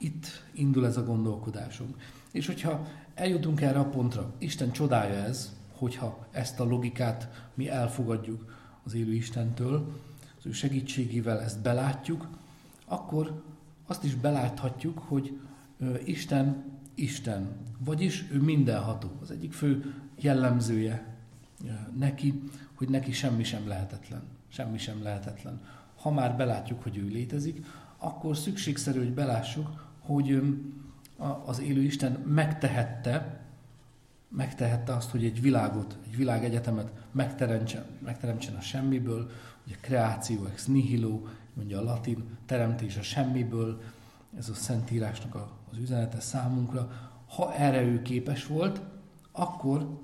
Itt 0.00 0.26
indul 0.52 0.86
ez 0.86 0.96
a 0.96 1.04
gondolkodásunk. 1.04 1.96
És 2.32 2.46
hogyha 2.46 2.86
eljutunk 3.14 3.60
erre 3.60 3.78
a 3.78 3.88
pontra, 3.88 4.32
Isten 4.38 4.70
csodája 4.70 5.14
ez, 5.14 5.56
hogyha 5.72 6.26
ezt 6.30 6.60
a 6.60 6.64
logikát 6.64 7.48
mi 7.54 7.68
elfogadjuk 7.68 8.56
az 8.84 8.94
élő 8.94 9.12
Istentől, 9.12 10.00
az 10.38 10.46
ő 10.46 10.52
segítségével 10.52 11.40
ezt 11.40 11.62
belátjuk, 11.62 12.28
akkor 12.84 13.42
azt 13.86 14.04
is 14.04 14.14
beláthatjuk, 14.14 14.98
hogy 14.98 15.40
Isten 16.04 16.78
Isten, 17.00 17.56
vagyis 17.78 18.24
ő 18.32 18.40
mindenható. 18.40 19.10
Az 19.20 19.30
egyik 19.30 19.52
fő 19.52 19.94
jellemzője 20.16 21.16
neki, 21.98 22.42
hogy 22.74 22.88
neki 22.88 23.12
semmi 23.12 23.44
sem 23.44 23.68
lehetetlen. 23.68 24.22
semmi 24.48 24.78
sem 24.78 25.02
lehetetlen. 25.02 25.60
Ha 25.96 26.10
már 26.10 26.36
belátjuk, 26.36 26.82
hogy 26.82 26.96
ő 26.96 27.06
létezik, 27.06 27.66
akkor 27.98 28.36
szükségszerű, 28.36 28.98
hogy 28.98 29.12
belássuk, 29.12 29.89
hogy 30.12 30.42
az 31.44 31.60
élő 31.60 31.82
Isten 31.82 32.12
megtehette, 32.12 33.40
megtehette 34.28 34.94
azt, 34.94 35.10
hogy 35.10 35.24
egy 35.24 35.40
világot, 35.40 35.98
egy 36.06 36.16
világegyetemet 36.16 36.92
megteremtsen, 37.12 37.84
megteremtsen 37.98 38.54
a 38.54 38.60
semmiből, 38.60 39.30
ugye 39.66 39.76
kreáció 39.80 40.44
ex 40.44 40.66
nihilo, 40.66 41.20
mondja 41.54 41.78
a 41.78 41.82
latin, 41.82 42.24
teremtés 42.46 42.96
a 42.96 43.02
semmiből, 43.02 43.80
ez 44.38 44.48
a 44.48 44.54
Szentírásnak 44.54 45.34
az 45.70 45.78
üzenete 45.78 46.20
számunkra. 46.20 46.90
Ha 47.26 47.54
erre 47.54 47.82
ő 47.82 48.02
képes 48.02 48.46
volt, 48.46 48.80
akkor 49.32 50.00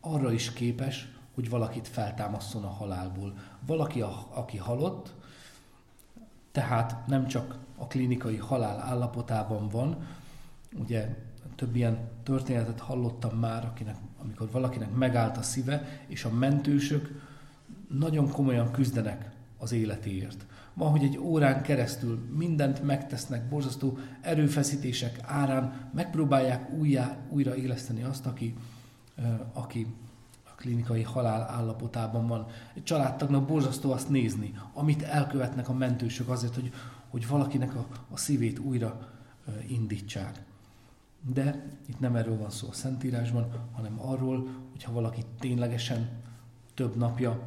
arra 0.00 0.32
is 0.32 0.52
képes, 0.52 1.08
hogy 1.34 1.50
valakit 1.50 1.88
feltámaszson 1.88 2.64
a 2.64 2.70
halálból. 2.70 3.34
Valaki, 3.66 4.00
aki 4.34 4.56
halott, 4.56 5.14
tehát 6.60 7.06
nem 7.06 7.26
csak 7.26 7.58
a 7.76 7.86
klinikai 7.86 8.36
halál 8.36 8.80
állapotában 8.80 9.68
van, 9.68 9.96
ugye 10.78 11.16
több 11.56 11.76
ilyen 11.76 11.98
történetet 12.22 12.80
hallottam 12.80 13.38
már, 13.38 13.64
akinek, 13.64 13.96
amikor 14.22 14.50
valakinek 14.50 14.94
megállt 14.94 15.36
a 15.36 15.42
szíve, 15.42 16.02
és 16.06 16.24
a 16.24 16.30
mentősök 16.30 17.22
nagyon 17.88 18.30
komolyan 18.30 18.70
küzdenek 18.70 19.30
az 19.58 19.72
életéért. 19.72 20.46
Van, 20.74 20.90
hogy 20.90 21.02
egy 21.02 21.18
órán 21.18 21.62
keresztül 21.62 22.18
mindent 22.36 22.82
megtesznek, 22.82 23.48
borzasztó 23.48 23.98
erőfeszítések 24.20 25.20
árán, 25.22 25.90
megpróbálják 25.94 26.72
újjá, 26.72 27.16
újra 27.28 27.56
éleszteni 27.56 28.02
azt, 28.02 28.26
aki, 28.26 28.54
aki 29.52 29.86
klinikai 30.60 31.02
halál 31.02 31.42
állapotában 31.42 32.26
van. 32.26 32.46
Egy 32.74 32.82
családtagnak 32.82 33.46
borzasztó 33.46 33.92
azt 33.92 34.08
nézni, 34.08 34.54
amit 34.72 35.02
elkövetnek 35.02 35.68
a 35.68 35.72
mentősök 35.72 36.28
azért, 36.28 36.54
hogy, 36.54 36.72
hogy 37.10 37.28
valakinek 37.28 37.74
a, 37.74 37.86
a 38.10 38.16
szívét 38.16 38.58
újra 38.58 39.08
indítsák. 39.66 40.42
De 41.34 41.66
itt 41.86 42.00
nem 42.00 42.16
erről 42.16 42.38
van 42.38 42.50
szó 42.50 42.68
a 42.68 42.72
Szentírásban, 42.72 43.50
hanem 43.72 44.00
arról, 44.00 44.48
hogyha 44.70 44.92
valaki 44.92 45.24
ténylegesen 45.38 46.08
több 46.74 46.96
napja 46.96 47.40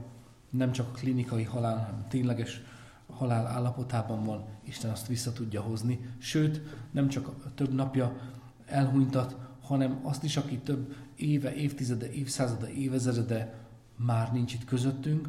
nem 0.49 0.71
csak 0.71 0.87
a 0.87 0.97
klinikai 0.97 1.43
halál, 1.43 1.77
hanem 1.77 2.05
tényleges 2.07 2.61
halál 3.09 3.47
állapotában 3.47 4.23
van, 4.23 4.45
Isten 4.63 4.91
azt 4.91 5.07
vissza 5.07 5.33
tudja 5.33 5.61
hozni. 5.61 6.15
Sőt, 6.17 6.61
nem 6.91 7.07
csak 7.07 7.53
több 7.55 7.73
napja 7.73 8.17
elhunytat, 8.65 9.35
hanem 9.61 9.99
azt 10.03 10.23
is, 10.23 10.37
aki 10.37 10.57
több 10.57 10.95
éve, 11.15 11.53
évtizede, 11.53 12.11
évszázada, 12.11 12.69
évezrede 12.69 13.53
már 13.95 14.31
nincs 14.31 14.53
itt 14.53 14.65
közöttünk, 14.65 15.27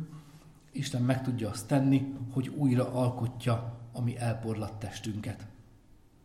Isten 0.73 1.03
meg 1.03 1.23
tudja 1.23 1.51
azt 1.51 1.67
tenni, 1.67 2.15
hogy 2.33 2.49
újra 2.49 2.93
alkotja 2.93 3.79
a 3.93 4.01
mi 4.01 4.19
elporlatt 4.19 4.79
testünket. 4.79 5.47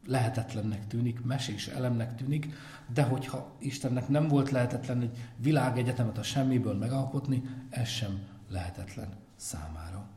Lehetetlennek 0.06 0.88
tűnik, 0.88 1.24
mesés 1.24 1.67
elemnek 1.67 2.15
tűnik, 2.15 2.54
de 2.93 3.04
hogyha 3.04 3.56
Istennek 3.60 4.08
nem 4.08 4.28
volt 4.28 4.50
lehetetlen 4.50 5.02
egy 5.02 5.17
világegyetemet 5.38 6.17
a 6.17 6.24
semmiből 6.24 6.74
megalkotni, 6.74 7.43
ez 7.69 7.88
sem 7.88 8.19
lehetetlen 8.50 9.10
számára. 9.36 10.10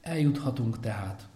Eljuthatunk 0.00 0.80
tehát 0.80 1.28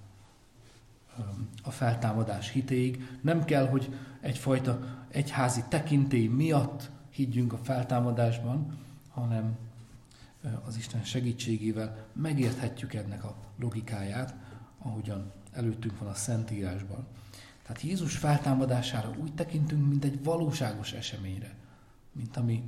a 1.62 1.70
feltámadás 1.70 2.50
hitéig. 2.50 3.18
Nem 3.20 3.44
kell, 3.44 3.68
hogy 3.68 3.94
egyfajta 4.20 4.81
egyházi 5.09 5.64
tekintély 5.68 6.26
miatt 6.26 6.90
higgyünk 7.12 7.53
a 7.53 7.59
feltámadásban, 7.59 8.79
hanem 9.11 9.57
az 10.64 10.77
Isten 10.77 11.05
segítségével 11.05 12.07
megérthetjük 12.12 12.94
ennek 12.94 13.25
a 13.25 13.37
logikáját, 13.57 14.35
ahogyan 14.79 15.33
előttünk 15.53 15.98
van 15.98 16.09
a 16.09 16.14
Szentírásban. 16.14 17.07
Tehát 17.62 17.83
Jézus 17.83 18.16
feltámadására 18.16 19.14
úgy 19.20 19.35
tekintünk, 19.35 19.88
mint 19.88 20.05
egy 20.05 20.25
valóságos 20.25 20.92
eseményre, 20.92 21.55
mint 22.12 22.37
ami 22.37 22.62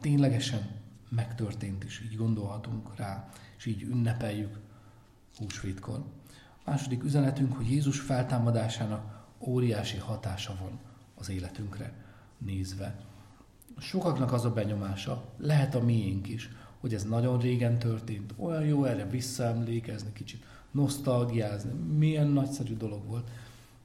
ténylegesen 0.00 0.68
megtörtént, 1.08 1.84
és 1.84 2.00
így 2.00 2.16
gondolhatunk 2.16 2.96
rá, 2.96 3.28
és 3.56 3.66
így 3.66 3.82
ünnepeljük 3.82 4.58
húsvétkor. 5.36 6.04
A 6.64 6.70
második 6.70 7.04
üzenetünk, 7.04 7.56
hogy 7.56 7.70
Jézus 7.70 8.00
feltámadásának 8.00 9.26
óriási 9.38 9.96
hatása 9.96 10.56
van 10.60 10.78
az 11.14 11.28
életünkre 11.28 12.05
nézve. 12.38 13.04
Sokaknak 13.78 14.32
az 14.32 14.44
a 14.44 14.52
benyomása, 14.52 15.24
lehet 15.38 15.74
a 15.74 15.82
miénk 15.82 16.28
is, 16.28 16.50
hogy 16.80 16.94
ez 16.94 17.04
nagyon 17.04 17.38
régen 17.38 17.78
történt, 17.78 18.34
olyan 18.36 18.64
jó 18.64 18.84
erre 18.84 19.06
visszaemlékezni, 19.06 20.12
kicsit 20.12 20.44
nosztalgiázni, 20.70 21.72
milyen 21.72 22.26
nagyszerű 22.26 22.76
dolog 22.76 23.06
volt, 23.06 23.30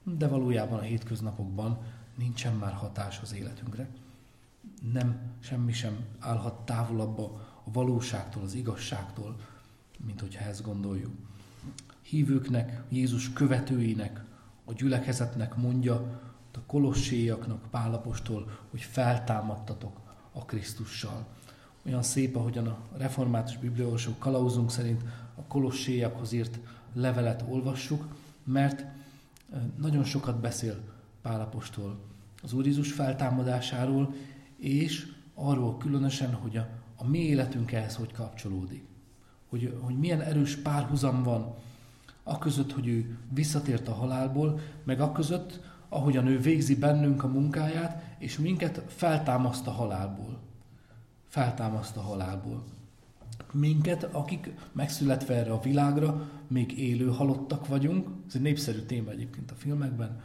de 0.04 0.28
valójában 0.28 0.80
a 0.80 0.82
hétköznapokban 0.82 1.80
nincsen 2.16 2.56
már 2.56 2.74
hatás 2.74 3.20
az 3.22 3.34
életünkre. 3.34 3.90
Nem, 4.94 5.20
semmi 5.40 5.72
sem 5.72 6.06
állhat 6.20 6.66
távolabb 6.66 7.20
a 7.20 7.48
valóságtól, 7.64 8.44
az 8.44 8.54
igazságtól, 8.54 9.36
mint 10.06 10.20
hogyha 10.20 10.44
ezt 10.44 10.64
gondoljuk. 10.64 11.14
Hívőknek, 12.02 12.82
Jézus 12.90 13.34
követőinek, 13.34 14.24
a 14.66 14.74
gyülekezetnek 14.74 15.56
mondja, 15.56 16.22
a 16.58 16.60
kolosséjaknak, 16.68 17.70
Pálapostól, 17.70 18.60
hogy 18.72 18.82
feltámadtatok 18.82 20.00
a 20.32 20.46
Krisztussal. 20.46 21.26
Olyan 21.86 22.04
szép, 22.04 22.36
ahogyan 22.36 22.68
a 22.68 22.78
református 22.98 23.58
bibliolvasó 23.58 24.12
kalauzunk 24.20 24.72
szerint 24.72 25.02
a 25.36 25.42
kolosséjakhoz 25.42 26.32
írt 26.32 26.60
levelet 26.94 27.44
olvassuk, 27.50 28.08
mert 28.44 28.86
nagyon 29.78 30.04
sokat 30.04 30.40
beszél 30.40 30.80
Pálapostól 31.22 32.00
az 32.44 32.54
Úr 32.54 32.66
Jézus 32.66 32.92
feltámadásáról, 32.92 34.14
és 34.58 35.12
arról 35.34 35.78
különösen, 35.78 36.34
hogy 36.34 36.58
a, 36.58 36.68
a 36.96 37.08
mi 37.08 37.20
életünk 37.20 37.72
ehhez 37.72 37.96
hogy 37.96 38.12
kapcsolódik 38.12 38.90
hogy, 39.52 39.78
hogy 39.82 39.98
milyen 39.98 40.22
erős 40.22 40.56
párhuzam 40.56 41.24
van 41.24 41.56
a 42.24 42.38
között, 42.38 42.72
hogy 42.72 42.88
ő 42.88 43.18
visszatért 43.34 43.88
a 43.88 43.94
halálból, 43.94 44.60
meg 44.84 45.02
a 45.02 45.12
között, 45.12 45.60
ahogyan 45.94 46.28
ő 46.28 46.40
végzi 46.40 46.76
bennünk 46.76 47.24
a 47.24 47.28
munkáját, 47.28 48.16
és 48.18 48.38
minket 48.38 48.84
feltámaszt 48.88 49.68
a 49.68 49.72
halálból. 49.72 50.40
Feltámaszt 51.28 51.98
a 51.98 52.02
halálból. 52.02 52.64
Minket, 53.52 54.04
akik 54.04 54.54
megszületve 54.72 55.36
erre 55.36 55.52
a 55.52 55.60
világra, 55.60 56.30
még 56.48 56.80
élő 56.80 57.08
halottak 57.08 57.68
vagyunk, 57.68 58.08
ez 58.28 58.36
egy 58.36 58.42
népszerű 58.42 58.80
téma 58.80 59.12
egyébként 59.12 59.52
a 59.52 59.56
filmekben, 59.56 60.22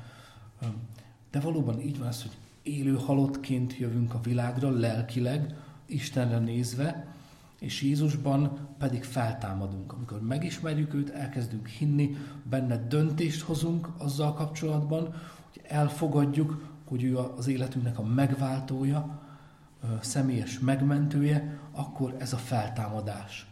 de 1.30 1.40
valóban 1.40 1.80
így 1.80 1.98
van 1.98 2.08
ez, 2.08 2.22
hogy 2.22 2.36
élő 2.62 2.94
halottként 2.94 3.78
jövünk 3.78 4.14
a 4.14 4.20
világra, 4.22 4.70
lelkileg, 4.70 5.54
Istenre 5.86 6.38
nézve, 6.38 7.14
és 7.60 7.82
Jézusban 7.82 8.58
pedig 8.78 9.04
feltámadunk. 9.04 9.92
Amikor 9.92 10.20
megismerjük 10.20 10.94
őt, 10.94 11.10
elkezdünk 11.10 11.66
hinni, 11.66 12.16
benne 12.42 12.86
döntést 12.88 13.42
hozunk 13.42 13.88
azzal 13.98 14.34
kapcsolatban, 14.34 15.14
elfogadjuk, 15.62 16.74
hogy 16.84 17.02
ő 17.02 17.18
az 17.18 17.46
életünknek 17.46 17.98
a 17.98 18.02
megváltója, 18.02 19.22
személyes 20.00 20.58
megmentője, 20.58 21.58
akkor 21.72 22.16
ez 22.18 22.32
a 22.32 22.36
feltámadás 22.36 23.46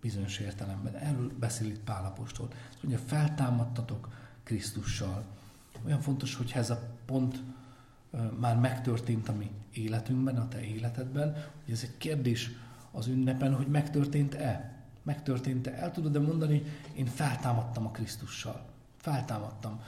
bizonyos 0.00 0.38
értelemben. 0.38 0.94
Erről 0.94 1.32
beszél 1.38 1.66
itt 1.68 1.80
Pálapostól. 1.80 2.48
Mondja, 2.82 3.00
feltámadtatok 3.06 4.08
Krisztussal. 4.42 5.24
Olyan 5.86 6.00
fontos, 6.00 6.34
hogy 6.34 6.52
ez 6.54 6.70
a 6.70 6.80
pont 7.06 7.42
már 8.38 8.56
megtörtént 8.56 9.28
a 9.28 9.32
mi 9.32 9.50
életünkben, 9.72 10.36
a 10.36 10.48
te 10.48 10.60
életedben, 10.60 11.32
hogy 11.64 11.74
ez 11.74 11.82
egy 11.82 11.96
kérdés 11.98 12.50
az 12.90 13.06
ünnepen, 13.06 13.54
hogy 13.54 13.66
megtörtént-e. 13.66 14.76
Megtörtént-e? 15.02 15.72
El 15.72 15.90
tudod-e 15.90 16.18
mondani, 16.18 16.62
én 16.94 17.06
feltámadtam 17.06 17.86
a 17.86 17.90
Krisztussal. 17.90 18.64
Feltámadtam. 18.96 19.80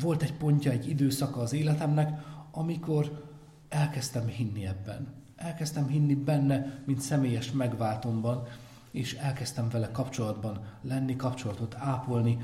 Volt 0.00 0.22
egy 0.22 0.34
pontja, 0.34 0.70
egy 0.70 0.88
időszaka 0.88 1.40
az 1.40 1.52
életemnek, 1.52 2.24
amikor 2.50 3.30
elkezdtem 3.68 4.26
hinni 4.26 4.66
ebben. 4.66 5.14
Elkezdtem 5.36 5.86
hinni 5.86 6.14
benne, 6.14 6.82
mint 6.86 7.00
személyes 7.00 7.52
megváltomban, 7.52 8.46
és 8.90 9.14
elkezdtem 9.14 9.68
vele 9.68 9.90
kapcsolatban 9.90 10.64
lenni, 10.82 11.16
kapcsolatot 11.16 11.74
ápolni, 11.74 12.38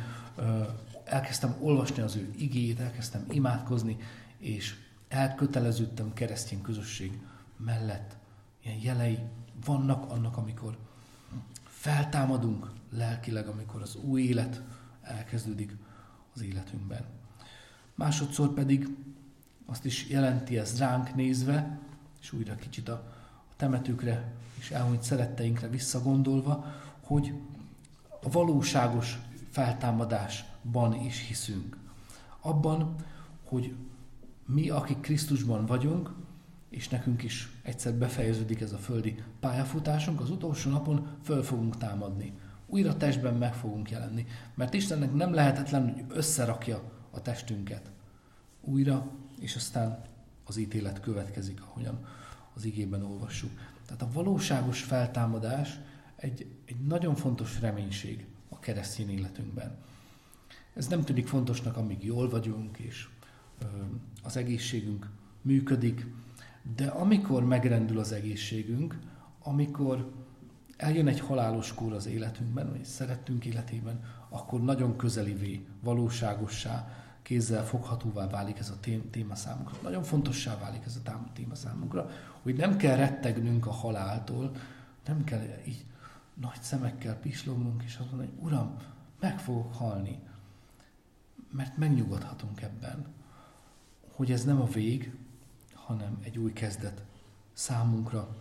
elkezdtem 1.04 1.56
olvasni 1.60 2.02
az 2.02 2.16
ő 2.16 2.34
igét, 2.36 2.80
elkezdtem 2.80 3.24
imádkozni, 3.30 3.96
és 4.38 4.74
elköteleződtem 5.08 6.12
keresztény 6.12 6.60
közösség 6.60 7.20
mellett. 7.56 8.16
Ilyen 8.62 8.78
jelei 8.82 9.18
vannak 9.64 10.10
annak, 10.10 10.36
amikor 10.36 10.78
feltámadunk 11.64 12.70
lelkileg, 12.90 13.48
amikor 13.48 13.82
az 13.82 13.96
új 13.96 14.22
élet 14.22 14.62
elkezdődik 15.02 15.76
az 16.34 16.42
életünkben. 16.42 17.04
Másodszor 17.98 18.54
pedig 18.54 18.88
azt 19.66 19.84
is 19.84 20.08
jelenti 20.08 20.58
ez 20.58 20.78
ránk 20.78 21.14
nézve, 21.14 21.78
és 22.20 22.32
újra 22.32 22.54
kicsit 22.54 22.88
a, 22.88 22.92
a 23.50 23.52
temetőkre 23.56 24.32
és 24.58 24.70
elhunyt 24.70 25.02
szeretteinkre 25.02 25.68
visszagondolva, 25.68 26.64
hogy 27.00 27.34
a 28.22 28.30
valóságos 28.30 29.18
feltámadásban 29.50 30.94
is 30.94 31.26
hiszünk. 31.26 31.76
Abban, 32.40 32.94
hogy 33.44 33.74
mi, 34.46 34.68
akik 34.68 35.00
Krisztusban 35.00 35.66
vagyunk, 35.66 36.12
és 36.68 36.88
nekünk 36.88 37.22
is 37.22 37.50
egyszer 37.62 37.94
befejeződik 37.94 38.60
ez 38.60 38.72
a 38.72 38.78
földi 38.78 39.22
pályafutásunk, 39.40 40.20
az 40.20 40.30
utolsó 40.30 40.70
napon 40.70 41.06
föl 41.22 41.42
fogunk 41.42 41.76
támadni. 41.76 42.32
Újra 42.66 42.96
testben 42.96 43.34
meg 43.34 43.54
fogunk 43.54 43.90
jelenni, 43.90 44.26
mert 44.54 44.74
Istennek 44.74 45.14
nem 45.14 45.34
lehetetlen, 45.34 45.92
hogy 45.92 46.04
összerakja 46.08 46.96
a 47.10 47.22
testünket 47.22 47.90
újra, 48.60 49.10
és 49.40 49.56
aztán 49.56 50.02
az 50.44 50.56
ítélet 50.56 51.00
következik, 51.00 51.62
ahogyan 51.62 52.06
az 52.54 52.64
igében 52.64 53.02
olvassuk. 53.02 53.50
Tehát 53.86 54.02
a 54.02 54.12
valóságos 54.12 54.82
feltámadás 54.82 55.78
egy, 56.16 56.46
egy 56.64 56.80
nagyon 56.86 57.14
fontos 57.14 57.60
reménység 57.60 58.26
a 58.48 58.58
keresztény 58.58 59.10
életünkben. 59.10 59.76
Ez 60.74 60.86
nem 60.86 61.04
tűnik 61.04 61.26
fontosnak, 61.26 61.76
amíg 61.76 62.04
jól 62.04 62.28
vagyunk, 62.28 62.78
és 62.78 63.08
ö, 63.58 63.64
az 64.22 64.36
egészségünk 64.36 65.08
működik, 65.42 66.06
de 66.76 66.86
amikor 66.86 67.44
megrendül 67.44 67.98
az 67.98 68.12
egészségünk, 68.12 68.98
amikor 69.42 70.12
eljön 70.76 71.08
egy 71.08 71.20
halálos 71.20 71.74
kór 71.74 71.92
az 71.92 72.06
életünkben, 72.06 72.70
vagy 72.70 72.84
szerettünk 72.84 73.44
életében, 73.44 74.04
akkor 74.28 74.60
nagyon 74.60 74.96
közelivé, 74.96 75.66
valóságossá, 75.80 76.88
kézzel 77.22 77.64
foghatóvá 77.64 78.26
válik 78.26 78.58
ez 78.58 78.70
a 78.70 78.78
téma 79.10 79.34
számunkra. 79.34 79.76
Nagyon 79.82 80.02
fontossá 80.02 80.58
válik 80.58 80.84
ez 80.84 81.00
a 81.04 81.20
téma 81.32 81.54
számunkra, 81.54 82.10
hogy 82.42 82.56
nem 82.56 82.76
kell 82.76 82.96
rettegnünk 82.96 83.66
a 83.66 83.70
haláltól, 83.70 84.52
nem 85.06 85.24
kell 85.24 85.42
így 85.66 85.84
nagy 86.34 86.60
szemekkel 86.60 87.16
pislognunk, 87.16 87.82
és 87.82 87.96
azt 87.96 88.10
mondani, 88.10 88.30
hogy 88.34 88.44
Uram, 88.44 88.76
meg 89.20 89.38
fogok 89.38 89.74
halni. 89.74 90.18
Mert 91.50 91.76
megnyugodhatunk 91.76 92.62
ebben, 92.62 93.06
hogy 94.14 94.32
ez 94.32 94.44
nem 94.44 94.60
a 94.60 94.66
vég, 94.66 95.16
hanem 95.74 96.18
egy 96.22 96.38
új 96.38 96.52
kezdet 96.52 97.04
számunkra, 97.52 98.36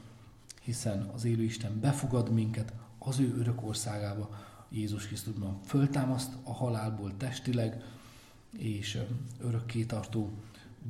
hiszen 0.61 1.09
az 1.13 1.23
élő 1.23 1.43
Isten 1.43 1.79
befogad 1.79 2.31
minket 2.31 2.73
az 2.99 3.19
ő 3.19 3.37
örök 3.37 3.63
országába, 3.63 4.29
Jézus 4.69 5.07
Krisztusban 5.07 5.59
föltámaszt 5.63 6.31
a 6.43 6.53
halálból 6.53 7.17
testileg, 7.17 7.83
és 8.57 9.01
örökké 9.39 9.83
tartó 9.83 10.31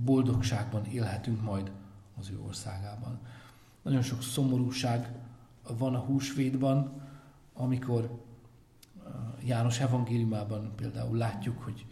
boldogságban 0.04 0.86
élhetünk 0.86 1.42
majd 1.42 1.72
az 2.20 2.30
ő 2.30 2.40
országában. 2.48 3.20
Nagyon 3.82 4.02
sok 4.02 4.22
szomorúság 4.22 5.16
van 5.78 5.96
a 5.96 6.00
húsvétban, 6.00 7.02
amikor 7.54 8.26
János 9.46 9.80
evangéliumában 9.80 10.72
például 10.76 11.18
látjuk, 11.18 11.62
hogy 11.62 11.86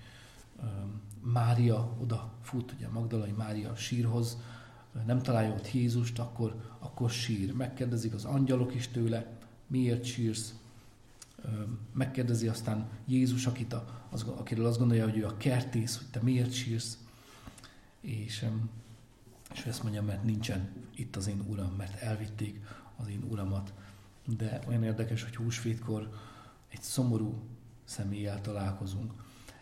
Mária 1.21 1.95
oda 2.01 2.31
fut, 2.41 2.71
ugye 2.71 2.87
Magdalai 2.89 3.31
Mária 3.31 3.75
sírhoz, 3.75 4.37
nem 5.05 5.21
találja 5.21 5.53
ott 5.53 5.71
Jézust, 5.71 6.19
akkor, 6.19 6.75
akkor 6.79 7.09
sír. 7.09 7.53
Megkérdezik 7.53 8.13
az 8.13 8.25
angyalok 8.25 8.75
is 8.75 8.87
tőle, 8.87 9.37
miért 9.67 10.03
sírsz? 10.03 10.53
Megkérdezi 11.93 12.47
aztán 12.47 12.89
Jézus, 13.05 13.45
akit 13.45 13.73
a, 13.73 14.07
az, 14.09 14.21
akiről 14.23 14.65
azt 14.65 14.77
gondolja, 14.77 15.03
hogy 15.03 15.17
ő 15.17 15.25
a 15.25 15.37
kertész, 15.37 15.97
hogy 15.97 16.07
te 16.07 16.19
miért 16.21 16.53
sírsz? 16.53 16.97
És, 18.01 18.45
és 19.53 19.65
ezt 19.65 19.83
mondja, 19.83 20.01
mert 20.01 20.23
nincsen 20.23 20.69
itt 20.95 21.15
az 21.15 21.27
én 21.27 21.43
uram, 21.47 21.73
mert 21.77 22.01
elvitték 22.01 22.59
az 22.95 23.07
én 23.07 23.23
uramat. 23.29 23.73
De 24.37 24.59
olyan 24.67 24.83
érdekes, 24.83 25.23
hogy 25.23 25.35
húsvétkor 25.35 26.09
egy 26.69 26.81
szomorú 26.81 27.43
személlyel 27.83 28.41
találkozunk. 28.41 29.13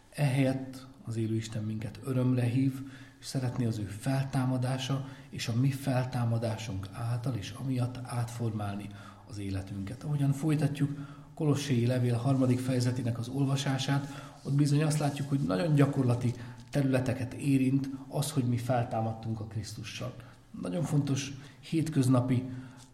Ehelyett 0.09 0.87
az 1.05 1.15
élő 1.15 1.35
Isten 1.35 1.63
minket 1.63 1.99
örömre 2.03 2.43
hív, 2.43 2.81
és 3.19 3.25
szeretné 3.25 3.65
az 3.65 3.77
ő 3.77 3.85
feltámadása 3.85 5.07
és 5.29 5.47
a 5.47 5.55
mi 5.55 5.71
feltámadásunk 5.71 6.87
által 6.91 7.33
és 7.33 7.51
amiatt 7.51 7.97
átformálni 8.03 8.89
az 9.27 9.37
életünket. 9.37 10.03
Ahogyan 10.03 10.31
folytatjuk 10.31 10.97
Kolosséi 11.33 11.85
levél 11.85 12.15
harmadik 12.15 12.59
fejezetének 12.59 13.19
az 13.19 13.27
olvasását, 13.27 14.31
ott 14.43 14.53
bizony 14.53 14.83
azt 14.83 14.99
látjuk, 14.99 15.29
hogy 15.29 15.39
nagyon 15.39 15.75
gyakorlati 15.75 16.33
területeket 16.69 17.33
érint 17.33 17.89
az, 18.07 18.31
hogy 18.31 18.43
mi 18.43 18.57
feltámadtunk 18.57 19.39
a 19.39 19.45
Krisztussal. 19.45 20.13
Nagyon 20.61 20.83
fontos 20.83 21.33
hétköznapi 21.59 22.43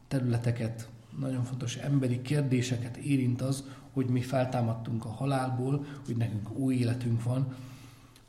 területeket, 0.08 0.90
nagyon 1.20 1.44
fontos 1.44 1.76
emberi 1.76 2.22
kérdéseket 2.22 2.98
érint 2.98 3.42
az, 3.42 3.64
hogy 3.94 4.06
mi 4.06 4.22
feltámadtunk 4.22 5.06
a 5.06 5.10
halálból, 5.10 5.86
hogy 6.06 6.18
nekünk 6.18 6.58
új 6.58 6.76
életünk 6.76 7.24
van. 7.24 7.56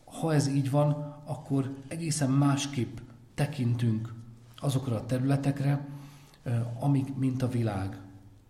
Ha 0.04 0.34
ez 0.34 0.48
így 0.48 0.70
van, 0.70 1.16
akkor 1.24 1.74
egészen 1.88 2.30
másképp 2.30 2.98
tekintünk 3.34 4.14
azokra 4.56 4.96
a 4.96 5.06
területekre, 5.06 5.86
amik, 6.80 7.16
mint 7.16 7.42
a 7.42 7.48
világ, 7.48 7.98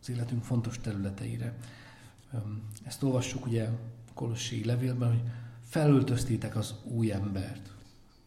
az 0.01 0.09
életünk 0.09 0.45
fontos 0.45 0.79
területeire. 0.79 1.55
Ezt 2.85 3.03
olvassuk 3.03 3.47
ugye 3.47 3.65
a 3.65 4.13
Kolossi 4.15 4.65
levélben, 4.65 5.09
hogy 5.09 5.23
felöltöztétek 5.65 6.57
az 6.57 6.75
új 6.85 7.13
embert, 7.13 7.71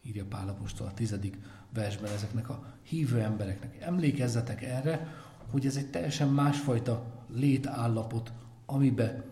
írja 0.02 0.24
Pál 0.24 0.48
Apostol 0.48 0.86
a 0.86 0.94
tizedik 0.94 1.38
versben 1.72 2.12
ezeknek 2.12 2.48
a 2.48 2.74
hívő 2.82 3.20
embereknek. 3.20 3.80
Emlékezzetek 3.80 4.62
erre, 4.62 5.14
hogy 5.50 5.66
ez 5.66 5.76
egy 5.76 5.90
teljesen 5.90 6.28
másfajta 6.28 7.04
létállapot, 7.34 8.32
amibe 8.66 9.24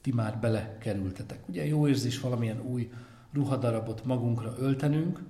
ti 0.00 0.12
már 0.12 0.38
belekerültetek. 0.38 1.48
Ugye 1.48 1.66
jó 1.66 1.88
érzés 1.88 2.20
valamilyen 2.20 2.60
új 2.60 2.92
ruhadarabot 3.32 4.04
magunkra 4.04 4.54
öltenünk, 4.58 5.22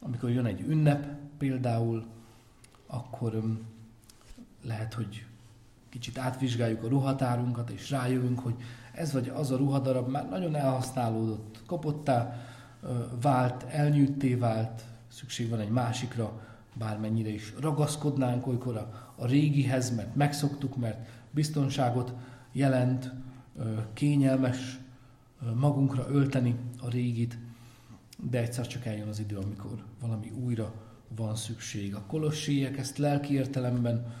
amikor 0.00 0.30
jön 0.30 0.46
egy 0.46 0.60
ünnep 0.60 1.18
például, 1.38 2.06
akkor 2.86 3.42
lehet, 4.62 4.94
hogy 4.94 5.26
kicsit 5.94 6.18
átvizsgáljuk 6.18 6.82
a 6.82 6.88
ruhatárunkat, 6.88 7.70
és 7.70 7.90
rájövünk, 7.90 8.38
hogy 8.38 8.54
ez 8.92 9.12
vagy 9.12 9.28
az 9.28 9.50
a 9.50 9.56
ruhadarab 9.56 10.08
már 10.08 10.28
nagyon 10.28 10.54
elhasználódott, 10.54 11.62
kopottá 11.66 12.44
vált, 13.20 13.62
elnyűtté 13.62 14.34
vált, 14.34 14.82
szükség 15.08 15.48
van 15.48 15.60
egy 15.60 15.68
másikra, 15.68 16.40
bármennyire 16.74 17.28
is 17.28 17.54
ragaszkodnánk 17.60 18.46
olykor 18.46 18.76
a, 18.76 19.12
a 19.16 19.26
régihez, 19.26 19.94
mert 19.94 20.14
megszoktuk, 20.14 20.76
mert 20.76 21.08
biztonságot 21.30 22.12
jelent, 22.52 23.12
kényelmes 23.92 24.78
magunkra 25.54 26.06
ölteni 26.10 26.56
a 26.80 26.88
régit, 26.90 27.38
de 28.30 28.38
egyszer 28.38 28.66
csak 28.66 28.86
eljön 28.86 29.08
az 29.08 29.20
idő, 29.20 29.36
amikor 29.36 29.84
valami 30.00 30.30
újra 30.30 30.72
van 31.16 31.36
szükség. 31.36 31.94
A 31.94 32.02
kolossiek 32.06 32.78
ezt 32.78 32.98
lelki 32.98 33.34
értelemben 33.34 34.12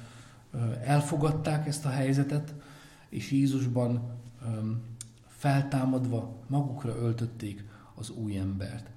elfogadták 0.84 1.66
ezt 1.66 1.84
a 1.84 1.88
helyzetet, 1.88 2.54
és 3.08 3.30
Jézusban 3.30 4.10
feltámadva 5.26 6.36
magukra 6.46 6.96
öltötték 6.96 7.64
az 7.94 8.10
új 8.10 8.36
embert. 8.36 8.90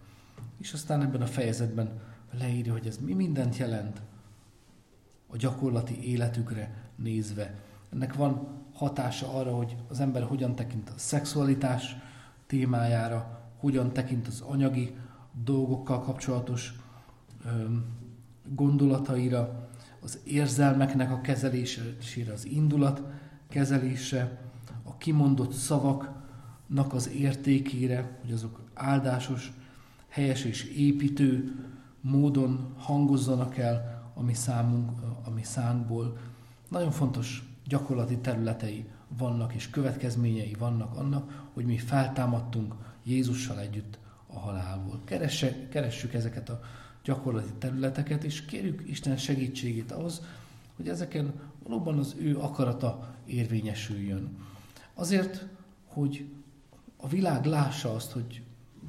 És 0.60 0.74
aztán 0.74 1.02
ebben 1.02 1.22
a 1.22 1.26
fejezetben 1.26 2.00
leírja, 2.32 2.72
hogy 2.72 2.88
ez 2.88 2.98
mi 2.98 3.13
mindent 3.13 3.58
jelent 3.58 4.02
a 5.28 5.38
gyakorlati 5.38 6.10
életükre 6.10 6.89
nézve. 6.96 7.56
Ennek 7.93 8.13
van 8.13 8.48
hatása 8.74 9.34
arra, 9.34 9.56
hogy 9.56 9.76
az 9.88 10.00
ember 10.00 10.24
hogyan 10.24 10.56
tekint 10.56 10.89
a 10.89 10.93
szexualitás 10.96 11.96
témájára, 12.48 13.50
hogyan 13.58 13.93
tekint 13.93 14.28
az 14.28 14.41
anyagi 14.41 14.96
dolgokkal 15.43 16.02
kapcsolatos 16.02 16.74
gondolataira, 18.56 19.66
az 20.08 20.20
érzelmeknek 20.24 21.12
a 21.12 21.22
kezelésére, 21.22 22.32
az 22.34 22.46
indulat 22.46 23.02
kezelése, 23.50 24.38
a 24.84 24.98
kimondott 24.98 25.52
szavaknak 25.52 26.93
az 26.93 27.10
értékére, 27.10 28.17
hogy 28.22 28.32
azok 28.32 28.62
áldásos, 28.74 29.52
helyes 30.08 30.43
és 30.43 30.63
építő 30.63 31.56
módon 32.02 32.74
hangozzanak 32.78 33.58
el 33.58 34.04
a 34.13 34.22
mi, 34.22 34.34
számunk, 34.34 34.91
a 35.26 35.30
mi 35.30 35.43
szánkból. 35.43 36.17
Nagyon 36.70 36.91
fontos 36.91 37.43
gyakorlati 37.65 38.17
területei 38.17 38.86
vannak 39.17 39.54
és 39.54 39.70
következményei 39.70 40.56
vannak 40.60 40.96
annak, 40.96 41.50
hogy 41.54 41.65
mi 41.65 41.78
feltámadtunk 41.78 42.74
Jézussal 43.04 43.60
együtt 43.60 43.98
a 44.28 44.39
halálból. 44.39 45.02
Keresse, 45.04 45.67
keressük 45.70 46.13
ezeket 46.13 46.50
a 46.50 46.60
gyakorlati 47.08 47.52
területeket, 47.58 48.24
és 48.24 48.46
kérjük 48.46 48.84
Isten 48.86 49.17
segítségét 49.17 49.91
ahhoz, 49.91 50.22
hogy 50.76 50.89
ezeken 50.89 51.34
valóban 51.63 51.98
az 51.98 52.15
ő 52.20 52.38
akarata 52.38 53.15
érvényesüljön. 53.26 54.38
Azért, 54.93 55.48
hogy 55.86 56.26
a 56.98 57.08
világ 57.08 57.46
lássa 57.46 57.93
azt, 57.93 58.12
hogy 58.12 58.41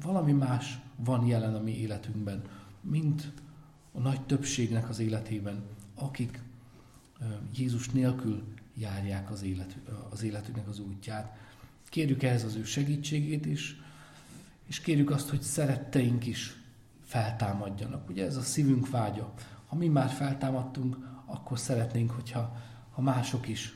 valami 0.03 0.31
más 0.31 0.79
van 0.95 1.25
jelen 1.25 1.55
a 1.55 1.61
mi 1.61 1.77
életünkben, 1.77 2.41
mint 2.81 3.31
a 3.91 3.99
nagy 3.99 4.21
többségnek 4.21 4.89
az 4.89 4.99
életében, 4.99 5.63
akik 5.95 6.41
Jézus 7.55 7.89
nélkül 7.89 8.43
járják 8.73 9.31
az, 9.31 9.43
élet, 9.43 9.77
az 10.09 10.23
életüknek 10.23 10.67
az 10.67 10.79
útját. 10.79 11.37
Kérjük 11.89 12.23
ehhez 12.23 12.43
az 12.43 12.55
ő 12.55 12.63
segítségét 12.63 13.45
is, 13.45 13.81
és 14.67 14.79
kérjük 14.79 15.09
azt, 15.09 15.29
hogy 15.29 15.41
szeretteink 15.41 16.25
is 16.25 16.58
feltámadjanak. 17.09 18.09
Ugye 18.09 18.25
ez 18.25 18.35
a 18.35 18.41
szívünk 18.41 18.89
vágya. 18.89 19.33
Ha 19.67 19.75
mi 19.75 19.87
már 19.87 20.09
feltámadtunk, 20.09 20.97
akkor 21.25 21.59
szeretnénk, 21.59 22.11
hogyha 22.11 22.55
ha 22.91 23.01
mások 23.01 23.47
is 23.47 23.75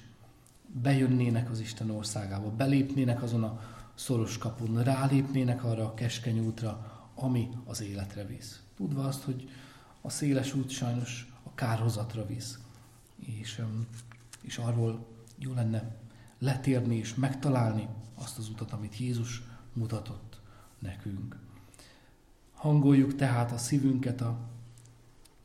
bejönnének 0.81 1.49
az 1.49 1.59
Isten 1.59 1.89
országába, 1.89 2.49
belépnének 2.49 3.23
azon 3.23 3.43
a 3.43 3.59
szoros 3.95 4.37
kapun, 4.37 4.83
rálépnének 4.83 5.63
arra 5.63 5.85
a 5.85 5.93
keskeny 5.93 6.39
útra, 6.39 7.01
ami 7.15 7.49
az 7.65 7.81
életre 7.81 8.25
visz. 8.25 8.61
Tudva 8.75 9.03
azt, 9.03 9.23
hogy 9.23 9.49
a 10.01 10.09
széles 10.09 10.53
út 10.53 10.69
sajnos 10.69 11.33
a 11.43 11.53
kárhozatra 11.53 12.25
visz. 12.25 12.59
És, 13.19 13.61
és 14.41 14.57
arról 14.57 15.07
jó 15.37 15.53
lenne 15.53 15.95
letérni 16.39 16.95
és 16.95 17.15
megtalálni 17.15 17.87
azt 18.15 18.37
az 18.37 18.49
utat, 18.49 18.71
amit 18.71 18.97
Jézus 18.97 19.43
mutatott 19.73 20.41
nekünk. 20.79 21.37
Hangoljuk 22.63 23.15
tehát 23.15 23.51
a 23.51 23.57
szívünket 23.57 24.21
a, 24.21 24.37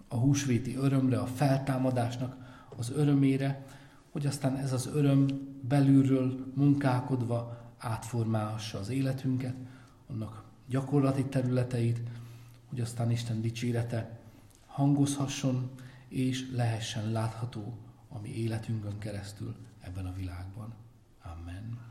a 0.08 0.16
húsvéti 0.16 0.76
örömre, 0.76 1.18
a 1.18 1.26
feltámadásnak 1.26 2.36
az 2.76 2.90
örömére, 2.90 3.66
hogy 4.10 4.26
aztán 4.26 4.56
ez 4.56 4.72
az 4.72 4.86
öröm 4.86 5.26
belülről 5.68 6.52
munkálkodva 6.54 7.72
átformálhassa 7.78 8.78
az 8.78 8.88
életünket, 8.88 9.54
annak 10.06 10.44
gyakorlati 10.66 11.24
területeit, 11.24 12.00
hogy 12.68 12.80
aztán 12.80 13.10
Isten 13.10 13.40
dicsérete 13.40 14.18
hangozhasson, 14.66 15.70
és 16.08 16.50
lehessen 16.52 17.12
látható 17.12 17.78
a 18.08 18.20
mi 18.20 18.28
életünkön 18.28 18.98
keresztül 18.98 19.56
ebben 19.80 20.06
a 20.06 20.12
világban. 20.12 20.74
Amen. 21.22 21.87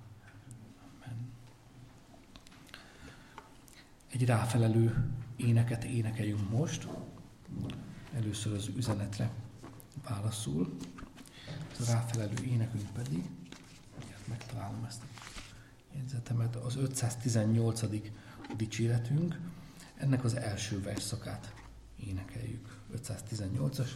Egy 4.12 4.26
ráfelelő 4.26 5.10
éneket 5.36 5.84
énekeljünk 5.84 6.50
most. 6.50 6.88
Először 8.14 8.54
az 8.54 8.68
üzenetre 8.76 9.32
válaszul. 10.08 10.78
Ez 11.80 11.90
a 11.90 11.92
ráfelelő 11.92 12.44
énekünk 12.44 12.92
pedig, 12.94 13.24
megtalálom 14.28 14.84
ezt 14.88 15.02
a 15.02 15.06
jegyzetemet, 15.96 16.56
az 16.56 16.76
518. 16.76 17.84
dicséretünk, 18.58 19.40
ennek 19.96 20.24
az 20.24 20.36
első 20.36 20.82
verszakát 20.82 21.54
énekeljük. 21.96 22.80
518-as 22.96 23.90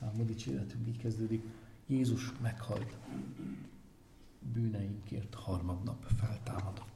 számú 0.00 0.24
dicséretünk 0.24 0.88
így 0.88 0.98
kezdődik. 0.98 1.42
Jézus 1.86 2.32
meghalt, 2.40 2.96
bűneinkért 4.52 5.34
harmadnap 5.34 6.06
feltámadott. 6.18 6.93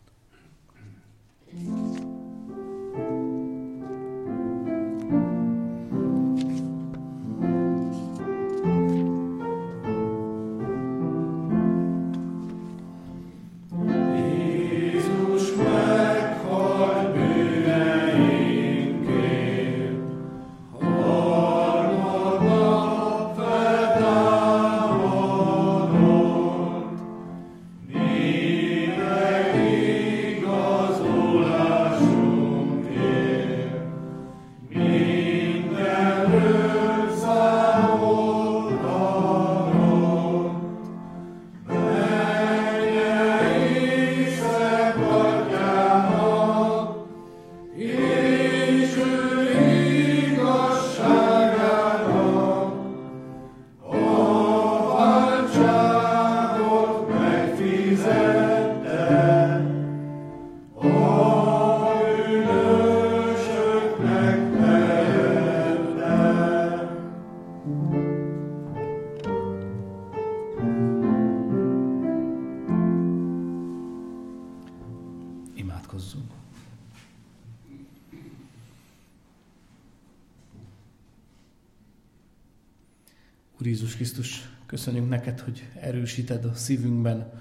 Jézus 83.60 83.94
Krisztus, 83.94 84.48
köszönjük 84.66 85.08
neked, 85.08 85.40
hogy 85.40 85.68
erősíted 85.80 86.44
a 86.44 86.54
szívünkben 86.54 87.32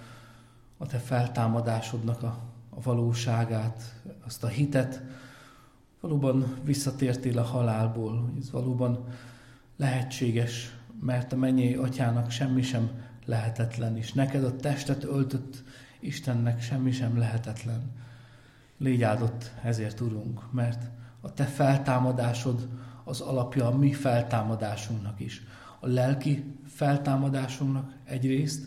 a 0.78 0.86
te 0.86 0.98
feltámadásodnak 0.98 2.24
a, 2.24 2.40
a 2.70 2.82
valóságát, 2.82 4.02
azt 4.26 4.44
a 4.44 4.48
hitet. 4.48 5.02
Valóban 6.02 6.58
visszatértél 6.64 7.38
a 7.38 7.44
halálból, 7.44 8.22
hogy 8.22 8.42
ez 8.42 8.52
valóban 8.52 9.06
lehetséges, 9.76 10.76
mert 11.02 11.34
a 11.34 11.36
mennyei 11.36 11.74
atyának 11.74 12.32
semmi 12.32 12.62
sem 12.62 12.90
lehetetlen, 13.26 13.98
és 13.98 14.14
neked 14.14 14.44
a 14.44 14.56
testet 14.56 15.04
öltött 15.04 15.64
Istennek 16.00 16.62
semmi 16.62 16.92
sem 16.92 17.18
lehetetlen. 17.18 17.92
Légy 18.78 19.04
áldott 19.04 19.52
ezért, 19.64 20.02
Urunk, 20.02 20.54
mert 20.54 20.90
a 21.22 21.34
te 21.34 21.46
feltámadásod 21.46 22.68
az 23.04 23.22
alapja 23.22 23.68
a 23.68 23.78
mi 23.78 23.94
feltámadásunknak 23.94 25.20
is 25.20 25.42
a 25.80 25.88
lelki 25.88 26.44
feltámadásunknak 26.66 27.94
egyrészt, 28.04 28.66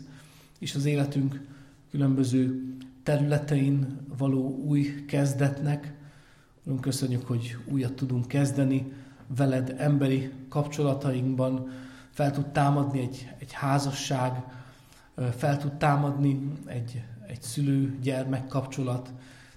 és 0.59 0.75
az 0.75 0.85
életünk 0.85 1.47
különböző 1.91 2.73
területein 3.03 3.97
való 4.17 4.63
új 4.65 5.05
kezdetnek. 5.05 5.93
Úrunk, 6.63 6.81
köszönjük, 6.81 7.27
hogy 7.27 7.57
újat 7.65 7.93
tudunk 7.93 8.27
kezdeni 8.27 8.91
veled 9.35 9.75
emberi 9.77 10.31
kapcsolatainkban, 10.49 11.69
fel 12.09 12.31
tud 12.31 12.47
támadni 12.47 12.99
egy, 12.99 13.31
egy 13.39 13.51
házasság, 13.51 14.43
fel 15.37 15.57
tud 15.57 15.73
támadni 15.73 16.51
egy, 16.65 17.03
egy 17.27 17.41
szülő-gyermek 17.41 18.47
kapcsolat, 18.47 19.13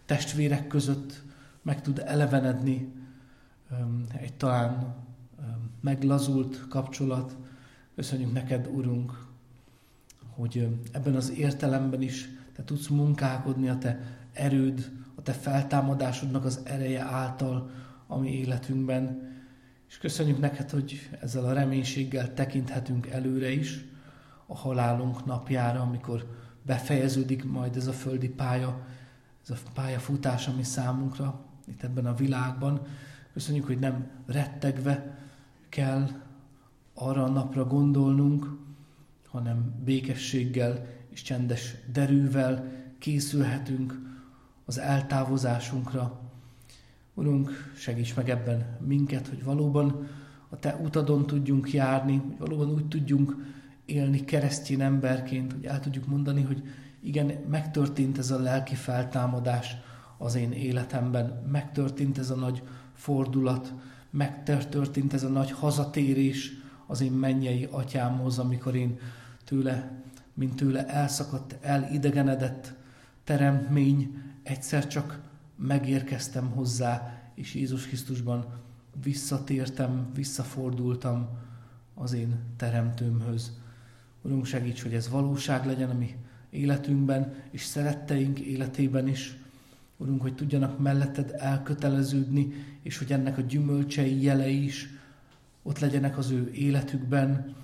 testvérek 0.07 0.67
között 0.67 1.23
meg 1.62 1.83
tud 1.83 2.03
elevenedni 2.07 2.93
egy 4.21 4.35
talán 4.35 4.95
meglazult 5.85 6.68
kapcsolat, 6.68 7.37
Köszönjük 7.94 8.33
neked, 8.33 8.66
Urunk, 8.66 9.27
hogy 10.31 10.68
ebben 10.92 11.14
az 11.14 11.31
értelemben 11.31 12.03
is 12.03 12.29
te 12.57 12.64
tudsz 12.64 12.88
munkálkodni 12.88 13.69
a 13.69 13.79
te 13.79 14.00
erőd, 14.33 14.92
a 15.15 15.23
te 15.23 15.33
feltámadásodnak 15.33 16.44
az 16.44 16.61
ereje 16.65 17.02
által 17.02 17.71
a 18.06 18.19
mi 18.19 18.38
életünkben. 18.38 19.33
És 19.88 19.98
köszönjük 19.98 20.40
neked, 20.40 20.71
hogy 20.71 21.11
ezzel 21.21 21.44
a 21.44 21.52
reménységgel 21.52 22.35
tekinthetünk 22.35 23.06
előre 23.06 23.50
is 23.50 23.85
a 24.46 24.56
halálunk 24.56 25.25
napjára, 25.25 25.81
amikor 25.81 26.27
befejeződik 26.63 27.44
majd 27.44 27.77
ez 27.77 27.87
a 27.87 27.92
földi 27.92 28.29
pálya, 28.29 28.87
ez 29.42 29.50
a 29.50 29.71
pályafutás, 29.75 30.48
ami 30.48 30.63
számunkra 30.63 31.40
itt 31.67 31.83
ebben 31.83 32.06
a 32.06 32.15
világban. 32.15 32.81
Köszönjük, 33.33 33.67
hogy 33.67 33.79
nem 33.79 34.06
rettegve 34.27 35.23
kell 35.75 36.08
arra 36.94 37.25
a 37.25 37.29
napra 37.29 37.64
gondolnunk, 37.64 38.56
hanem 39.29 39.75
békességgel 39.85 40.87
és 41.08 41.22
csendes 41.22 41.75
derűvel 41.92 42.72
készülhetünk 42.98 44.00
az 44.64 44.79
eltávozásunkra. 44.79 46.20
Urunk, 47.14 47.72
segíts 47.77 48.16
meg 48.16 48.31
ebben 48.31 48.79
minket, 48.87 49.29
hogy 49.29 49.44
valóban 49.44 50.08
a 50.48 50.58
Te 50.58 50.81
utadon 50.83 51.27
tudjunk 51.27 51.72
járni, 51.72 52.16
hogy 52.16 52.38
valóban 52.38 52.70
úgy 52.70 52.88
tudjunk 52.88 53.37
élni 53.85 54.25
keresztény 54.25 54.81
emberként, 54.81 55.52
hogy 55.52 55.64
el 55.64 55.81
tudjuk 55.81 56.06
mondani, 56.06 56.42
hogy 56.42 56.62
igen, 57.00 57.27
megtörtént 57.50 58.18
ez 58.18 58.31
a 58.31 58.40
lelki 58.40 58.75
feltámadás 58.75 59.77
az 60.18 60.35
én 60.35 60.52
életemben, 60.52 61.42
megtörtént 61.50 62.18
ez 62.18 62.31
a 62.31 62.37
nagy 62.37 62.62
fordulat, 62.92 63.72
megtörtént 64.17 65.12
ez 65.12 65.23
a 65.23 65.29
nagy 65.29 65.50
hazatérés, 65.50 66.52
az 66.87 67.00
én 67.00 67.12
mennyei 67.12 67.69
atyámhoz, 67.71 68.38
amikor 68.38 68.75
én 68.75 68.98
tőle 69.44 70.02
mint 70.35 70.56
tőle 70.56 70.87
elszakadt, 70.87 71.56
elidegenedett 71.60 72.75
teremtmény, 73.25 74.23
egyszer 74.42 74.87
csak 74.87 75.21
megérkeztem 75.56 76.50
hozzá, 76.50 77.23
és 77.35 77.54
Jézus 77.54 77.87
Krisztusban 77.87 78.46
visszatértem, 79.02 80.10
visszafordultam 80.15 81.29
az 81.94 82.12
én 82.12 82.38
teremtőmhöz. 82.56 83.52
Urunk, 84.23 84.44
segíts, 84.44 84.83
hogy 84.83 84.94
ez 84.94 85.08
valóság 85.08 85.67
legyen 85.67 85.90
a 85.90 85.94
mi 85.94 86.17
életünkben, 86.50 87.35
és 87.50 87.65
szeretteink 87.65 88.38
életében 88.38 89.08
is. 89.08 89.38
Urunk, 89.97 90.23
hogy 90.23 90.35
tudjanak 90.35 90.79
melletted 90.79 91.35
elköteleződni, 91.38 92.53
és 92.83 92.99
hogy 92.99 93.13
ennek 93.13 93.38
a 93.38 93.40
gyümölcsei 93.40 94.23
jelei 94.23 94.65
is 94.65 94.88
ott 95.63 95.79
legyenek 95.79 96.19
az 96.19 96.31
ő 96.31 96.51
életükben. 96.53 97.55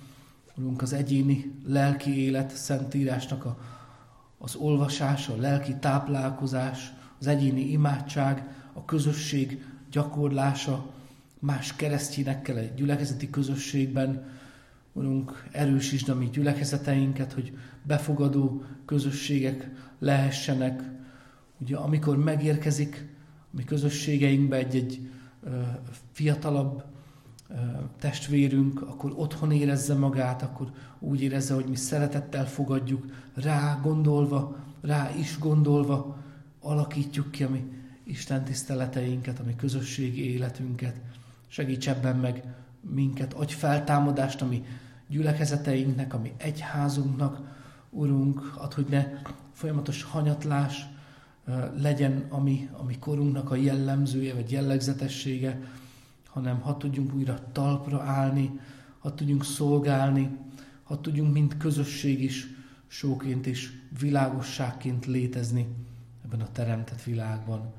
Urunk, 0.57 0.81
az 0.81 0.93
egyéni 0.93 1.51
lelki 1.65 2.23
élet, 2.23 2.55
szentírásnak 2.55 3.45
a, 3.45 3.59
az 4.37 4.55
olvasás, 4.55 5.27
a 5.27 5.35
lelki 5.35 5.75
táplálkozás, 5.79 6.93
az 7.19 7.27
egyéni 7.27 7.71
imádság, 7.71 8.43
a 8.73 8.85
közösség 8.85 9.65
gyakorlása, 9.91 10.93
más 11.39 11.75
keresztényekkel 11.75 12.57
egy 12.57 12.73
gyülekezeti 12.73 13.29
közösségben. 13.29 14.23
Urunk, 14.93 15.47
erősítsd 15.51 16.09
a 16.09 16.15
mi 16.15 16.29
gyülekezeteinket, 16.29 17.33
hogy 17.33 17.57
befogadó 17.83 18.63
közösségek 18.85 19.69
lehessenek. 19.99 20.81
Ugye 21.61 21.77
amikor 21.77 22.17
megérkezik 22.17 23.07
a 23.37 23.55
mi 23.55 23.63
közösségeinkbe 23.63 24.55
egy-egy 24.55 25.09
fiatalabb 26.11 26.83
testvérünk, 27.99 28.81
akkor 28.81 29.13
otthon 29.15 29.51
érezze 29.51 29.93
magát, 29.93 30.41
akkor 30.41 30.71
úgy 30.99 31.21
érezze, 31.21 31.53
hogy 31.53 31.65
mi 31.65 31.75
szeretettel 31.75 32.47
fogadjuk, 32.47 33.05
rá 33.33 33.79
gondolva, 33.81 34.55
rá 34.81 35.11
is 35.17 35.39
gondolva 35.39 36.17
alakítjuk 36.61 37.31
ki 37.31 37.43
a 37.43 37.49
mi 37.49 37.63
Isten 38.03 38.43
tiszteleteinket, 38.43 39.39
a 39.39 39.43
mi 39.43 39.55
közösségi 39.55 40.33
életünket. 40.33 40.95
Segíts 41.47 41.89
ebben 41.89 42.15
meg 42.15 42.43
minket, 42.81 43.33
adj 43.33 43.53
feltámadást 43.53 44.41
a 44.41 44.45
mi 44.45 44.63
gyülekezeteinknek, 45.07 46.13
a 46.13 46.19
mi 46.19 46.33
egyházunknak, 46.37 47.59
Urunk, 47.89 48.53
ad, 48.57 48.73
hogy 48.73 48.85
ne 48.89 49.07
folyamatos 49.51 50.03
hanyatlás 50.03 50.87
legyen 51.75 52.25
a 52.29 52.39
mi, 52.39 52.69
a 52.71 52.83
mi 52.83 52.97
korunknak 52.99 53.51
a 53.51 53.55
jellemzője, 53.55 54.33
vagy 54.33 54.51
jellegzetessége, 54.51 55.61
hanem 56.27 56.59
ha 56.59 56.77
tudjunk 56.77 57.13
újra 57.13 57.39
talpra 57.51 58.01
állni, 58.01 58.59
ha 58.99 59.13
tudjunk 59.13 59.43
szolgálni, 59.43 60.37
ha 60.83 61.01
tudjunk 61.01 61.33
mind 61.33 61.57
közösség 61.57 62.23
is, 62.23 62.47
sóként 62.87 63.45
is, 63.45 63.71
világosságként 63.99 65.05
létezni 65.05 65.67
ebben 66.25 66.41
a 66.41 66.51
teremtett 66.51 67.03
világban. 67.03 67.73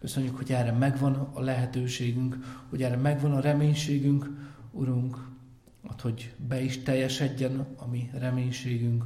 Köszönjük, 0.00 0.36
hogy 0.36 0.52
erre 0.52 0.72
megvan 0.72 1.14
a 1.32 1.40
lehetőségünk, 1.40 2.38
hogy 2.68 2.82
erre 2.82 2.96
megvan 2.96 3.32
a 3.32 3.40
reménységünk, 3.40 4.30
Urunk, 4.70 5.28
ad, 5.82 6.00
hogy 6.00 6.34
be 6.48 6.62
is 6.62 6.82
teljesedjen 6.82 7.66
a 7.76 7.86
mi 7.86 8.10
reménységünk, 8.12 9.04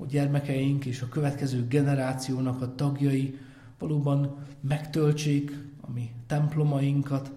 hogy 0.00 0.08
gyermekeink 0.08 0.84
és 0.84 1.02
a 1.02 1.08
következő 1.08 1.66
generációnak 1.68 2.62
a 2.62 2.74
tagjai 2.74 3.38
valóban 3.78 4.36
megtöltsék 4.60 5.58
a 5.80 5.90
mi 5.90 6.10
templomainkat, 6.26 7.32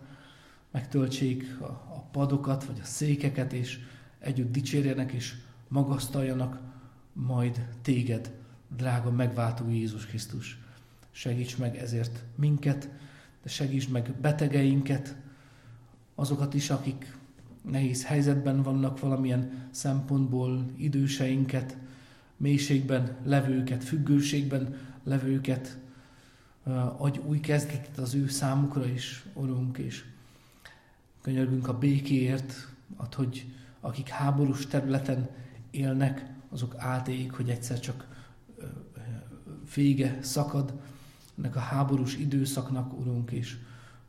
megtöltsék 0.72 1.61
a, 1.61 1.66
a 1.66 2.07
padokat 2.11 2.66
vagy 2.66 2.80
a 2.82 2.86
székeket, 2.86 3.53
és 3.53 3.80
együtt 4.20 4.51
dicsérjenek 4.51 5.11
és 5.11 5.36
magasztaljanak 5.68 6.59
majd 7.14 7.66
téged, 7.82 8.32
drága 8.76 9.11
megváltó 9.11 9.70
Jézus 9.70 10.05
Krisztus. 10.05 10.59
Segíts 11.11 11.57
meg 11.57 11.78
ezért 11.78 12.24
minket, 12.36 12.89
de 13.43 13.49
segíts 13.49 13.89
meg 13.89 14.14
betegeinket, 14.22 15.16
azokat 16.16 16.53
is, 16.53 16.70
akik 16.70 17.18
nehéz 17.61 18.05
helyzetben 18.05 18.61
vannak 18.61 18.99
valamilyen 18.99 19.68
szempontból, 19.72 20.72
időseinket, 20.78 21.78
mélységben 22.44 23.16
levőket, 23.26 23.84
függőségben 23.84 24.78
levőket, 25.04 25.78
adj 26.98 27.20
új 27.20 27.39
kezdetet 27.39 27.98
az 27.98 28.14
ő 28.14 28.28
számukra 28.28 28.86
is, 28.86 29.26
Urunk, 29.34 29.78
és 29.78 30.04
könyörgünk 31.22 31.68
a 31.68 31.78
békéért, 31.78 32.68
ad, 32.96 33.14
hogy 33.14 33.46
akik 33.80 34.08
háborús 34.08 34.68
területen 34.68 35.30
élnek, 35.72 36.26
azok 36.50 36.76
átéljék, 36.78 37.32
hogy 37.32 37.50
egyszer 37.50 37.80
csak 37.80 38.08
vége 39.76 40.18
szakad 40.22 40.74
ennek 41.38 41.56
a 41.56 41.60
háborús 41.60 42.18
időszaknak, 42.18 43.00
Urunk, 43.00 43.32
és 43.32 43.58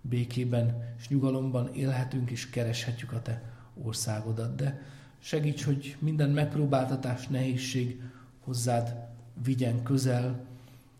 békében 0.01 0.95
és 0.99 1.09
nyugalomban 1.09 1.75
élhetünk 1.75 2.31
és 2.31 2.51
kereshetjük 2.51 3.13
a 3.13 3.23
Te 3.23 3.53
országodat. 3.75 4.55
De 4.57 4.83
segíts, 5.19 5.65
hogy 5.65 5.97
minden 5.99 6.31
megpróbáltatás, 6.31 7.27
nehézség 7.27 8.01
hozzád 8.45 8.95
vigyen 9.43 9.83
közel, 9.83 10.47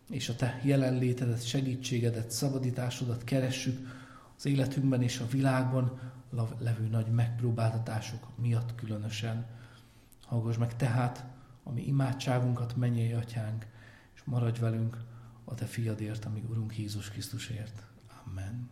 és 0.09 0.29
a 0.29 0.35
Te 0.35 0.61
jelenlétedet, 0.63 1.47
segítségedet, 1.47 2.31
szabadításodat 2.31 3.23
keressük 3.23 4.03
az 4.37 4.45
életünkben 4.45 5.01
és 5.01 5.19
a 5.19 5.27
világban 5.27 5.99
levő 6.59 6.87
nagy 6.87 7.07
megpróbáltatások 7.07 8.27
miatt 8.37 8.75
különösen. 8.75 9.45
Hallgass 10.25 10.57
meg 10.57 10.75
tehát 10.75 11.25
a 11.63 11.71
mi 11.71 11.87
imádságunkat, 11.87 12.75
mennyei 12.75 13.11
atyánk, 13.11 13.65
és 14.15 14.21
maradj 14.23 14.59
velünk 14.59 14.97
a 15.43 15.53
Te 15.53 15.65
fiadért, 15.65 16.25
ami 16.25 16.43
Urunk 16.49 16.77
Jézus 16.77 17.09
Krisztusért. 17.09 17.85
Amen. 18.27 18.69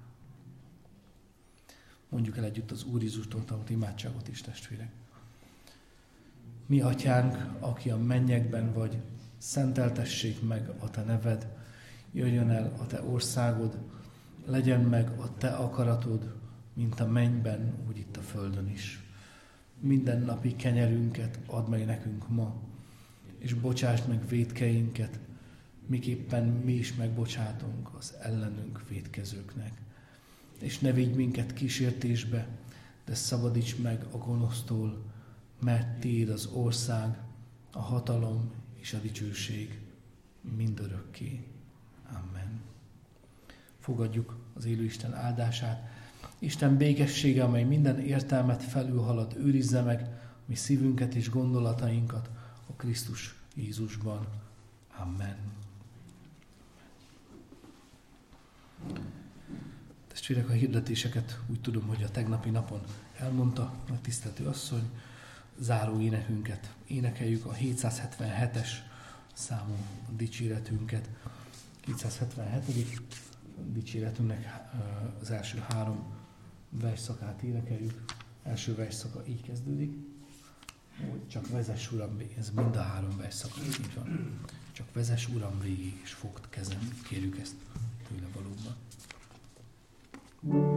Mondjuk 2.10 2.38
el 2.38 2.44
együtt 2.44 2.72
az 2.72 2.84
Úr 2.84 3.02
Jézustól 3.02 3.46
tanult 3.46 3.70
imádságot 3.70 4.28
is, 4.28 4.42
testvérek. 4.42 4.92
Mi 6.66 6.82
atyánk, 6.82 7.48
aki 7.60 7.90
a 7.90 7.98
mennyekben 7.98 8.74
vagy, 8.74 8.98
szenteltessék 9.38 10.48
meg 10.48 10.70
a 10.80 10.90
te 10.90 11.04
neved, 11.04 11.48
jöjjön 12.12 12.50
el 12.50 12.74
a 12.80 12.86
te 12.86 13.02
országod, 13.02 13.78
legyen 14.46 14.82
meg 14.82 15.10
a 15.20 15.38
te 15.38 15.48
akaratod, 15.48 16.36
mint 16.74 17.00
a 17.00 17.08
mennyben, 17.08 17.74
úgy 17.88 17.98
itt 17.98 18.18
a 18.18 18.22
földön 18.22 18.68
is. 18.68 19.04
Minden 19.80 20.22
napi 20.22 20.56
kenyerünket 20.56 21.40
add 21.46 21.70
meg 21.70 21.86
nekünk 21.86 22.30
ma, 22.30 22.62
és 23.38 23.54
bocsásd 23.54 24.08
meg 24.08 24.28
védkeinket, 24.28 25.20
miképpen 25.88 26.44
mi 26.44 26.74
is 26.74 26.96
megbocsátunk 26.96 27.90
az 27.98 28.14
ellenünk 28.22 28.88
védkezőknek. 28.90 29.72
És 30.60 30.80
ne 30.80 30.92
vigy 30.92 31.16
minket 31.16 31.54
kísértésbe, 31.54 32.48
de 33.06 33.16
szabadíts 33.16 33.78
meg 33.78 34.06
a 34.12 34.18
gonosztól, 34.18 35.13
mert 35.64 36.00
Tiéd 36.00 36.30
az 36.30 36.46
ország, 36.46 37.18
a 37.72 37.80
hatalom 37.80 38.52
és 38.74 38.94
a 38.94 38.98
dicsőség 38.98 39.80
mindörökké. 40.56 41.48
Amen. 42.10 42.62
Fogadjuk 43.80 44.38
az 44.54 44.66
élő 44.66 44.84
Isten 44.84 45.14
áldását. 45.14 45.92
Isten 46.40 46.78
békessége, 46.78 47.44
amely 47.44 47.64
minden 47.64 48.00
értelmet 48.00 48.64
felülhalad, 48.64 49.36
őrizze 49.38 49.82
meg 49.82 50.08
mi 50.46 50.56
szívünket 50.56 51.16
és 51.16 51.30
gondolatainkat 51.30 52.30
a 52.70 52.74
Krisztus 52.74 53.36
Jézusban. 53.56 54.28
Amen. 54.98 55.38
Testvérek, 60.08 60.50
a 60.50 60.54
hirdetéseket 60.54 61.40
úgy 61.48 61.62
tudom, 61.62 61.88
hogy 61.88 62.04
a 62.04 62.10
tegnapi 62.10 62.50
napon 62.50 62.82
elmondta 63.18 63.74
a 63.90 64.02
tiszteltő 64.02 64.46
asszony 64.46 64.90
záró 65.60 66.00
énekünket. 66.00 66.74
Énekeljük 66.88 67.46
a 67.46 67.52
777-es 67.52 68.70
számú 69.34 69.76
dicséretünket. 70.16 71.10
777. 71.86 73.02
dicséretünknek 73.74 74.72
az 75.22 75.32
első 75.32 75.64
három 75.70 76.04
versszakát 76.70 77.42
énekeljük. 77.42 78.04
Első 78.44 78.76
versszaka 78.76 79.26
így 79.28 79.42
kezdődik, 79.42 79.98
hogy 81.10 81.28
csak 81.28 81.50
vezess 81.50 81.92
Uram, 81.92 82.18
ez 82.38 82.50
mind 82.50 82.76
a 82.76 82.82
három 82.82 83.18
versszaka, 83.18 83.60
így 83.66 83.94
van. 83.96 84.40
Csak 84.72 84.94
vezess 84.94 85.28
Uram 85.28 85.60
végig, 85.60 86.00
és 86.04 86.12
fogd 86.12 86.50
kezem, 86.50 87.02
kérjük 87.08 87.40
ezt 87.40 87.56
tőle 88.08 88.28
valóban. 88.34 88.76
thank 90.46 90.73